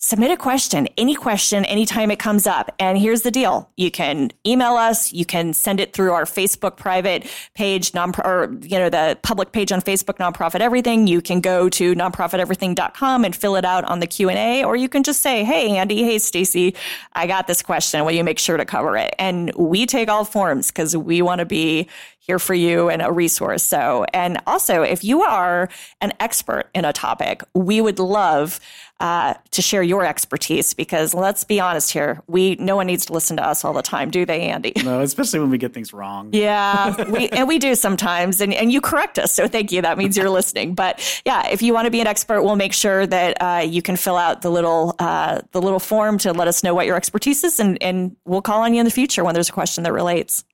submit 0.00 0.30
a 0.30 0.36
question, 0.36 0.88
any 0.96 1.14
question, 1.14 1.64
anytime 1.64 2.10
it 2.10 2.20
comes 2.20 2.46
up. 2.46 2.72
And 2.78 2.96
here's 2.96 3.22
the 3.22 3.32
deal. 3.32 3.68
You 3.76 3.90
can 3.90 4.30
email 4.46 4.74
us. 4.74 5.12
You 5.12 5.24
can 5.24 5.52
send 5.52 5.80
it 5.80 5.92
through 5.92 6.12
our 6.12 6.24
Facebook 6.24 6.76
private 6.76 7.28
page, 7.54 7.92
non 7.94 8.12
or, 8.24 8.56
you 8.62 8.78
know, 8.78 8.88
the 8.88 9.18
public 9.22 9.50
page 9.50 9.72
on 9.72 9.82
Facebook, 9.82 10.18
Nonprofit 10.18 10.60
Everything. 10.60 11.08
You 11.08 11.20
can 11.20 11.40
go 11.40 11.68
to 11.70 11.94
nonprofiteverything.com 11.94 13.24
and 13.24 13.34
fill 13.34 13.56
it 13.56 13.64
out 13.64 13.84
on 13.84 13.98
the 13.98 14.06
Q&A, 14.06 14.62
or 14.64 14.76
you 14.76 14.88
can 14.88 15.02
just 15.02 15.20
say, 15.20 15.42
Hey, 15.42 15.76
Andy, 15.76 16.04
hey, 16.04 16.18
Stacy, 16.18 16.76
I 17.14 17.26
got 17.26 17.48
this 17.48 17.60
question. 17.60 18.04
Will 18.04 18.12
you 18.12 18.24
make 18.24 18.38
sure 18.38 18.56
to 18.56 18.64
cover 18.64 18.96
it? 18.96 19.14
And 19.18 19.52
we 19.56 19.84
take 19.84 20.08
all 20.08 20.24
forms 20.24 20.68
because 20.68 20.96
we 20.96 21.22
want 21.22 21.40
to 21.40 21.44
be 21.44 21.88
here 22.28 22.38
for 22.38 22.54
you 22.54 22.90
and 22.90 23.00
a 23.02 23.10
resource. 23.10 23.62
So, 23.62 24.04
and 24.12 24.38
also 24.46 24.82
if 24.82 25.02
you 25.02 25.22
are 25.22 25.68
an 26.00 26.12
expert 26.20 26.66
in 26.74 26.84
a 26.84 26.92
topic, 26.92 27.42
we 27.54 27.80
would 27.80 27.98
love 27.98 28.60
uh, 29.00 29.34
to 29.52 29.62
share 29.62 29.82
your 29.82 30.04
expertise 30.04 30.74
because 30.74 31.14
let's 31.14 31.42
be 31.42 31.58
honest 31.58 31.90
here, 31.92 32.22
we 32.26 32.56
no 32.56 32.76
one 32.76 32.86
needs 32.86 33.06
to 33.06 33.12
listen 33.14 33.36
to 33.38 33.46
us 33.46 33.64
all 33.64 33.72
the 33.72 33.82
time, 33.82 34.10
do 34.10 34.26
they, 34.26 34.42
Andy? 34.42 34.72
no 34.84 35.00
especially 35.00 35.38
when 35.40 35.50
we 35.50 35.56
get 35.56 35.72
things 35.72 35.92
wrong 35.92 36.28
Yeah, 36.32 37.02
we 37.10 37.28
and 37.30 37.48
we 37.48 37.58
do 37.58 37.74
sometimes, 37.74 38.40
and 38.40 38.52
and 38.52 38.70
you 38.72 38.80
correct 38.80 39.18
us, 39.18 39.32
so 39.32 39.48
thank 39.48 39.72
you. 39.72 39.80
That 39.82 39.96
means 39.96 40.16
you're 40.16 40.28
listening. 40.28 40.74
But 40.74 41.22
yeah, 41.24 41.48
if 41.48 41.62
you 41.62 41.72
want 41.72 41.86
to 41.86 41.90
be 41.90 42.00
an 42.00 42.06
expert, 42.06 42.42
we'll 42.42 42.56
make 42.56 42.72
sure 42.74 43.06
that 43.06 43.36
uh, 43.40 43.62
you 43.64 43.80
can 43.80 43.96
fill 43.96 44.16
out 44.16 44.42
the 44.42 44.50
little 44.50 44.94
uh, 44.98 45.40
the 45.52 45.62
little 45.62 45.80
form 45.80 46.18
to 46.18 46.32
let 46.32 46.48
us 46.48 46.62
know 46.62 46.74
what 46.74 46.84
your 46.84 46.96
expertise 46.96 47.42
is, 47.44 47.58
and 47.60 47.80
and 47.82 48.16
we'll 48.26 48.42
call 48.42 48.62
on 48.62 48.74
you 48.74 48.80
in 48.80 48.84
the 48.84 48.90
future 48.90 49.24
when 49.24 49.32
there's 49.32 49.48
a 49.48 49.52
question 49.52 49.84
that 49.84 49.92
relates. 49.92 50.44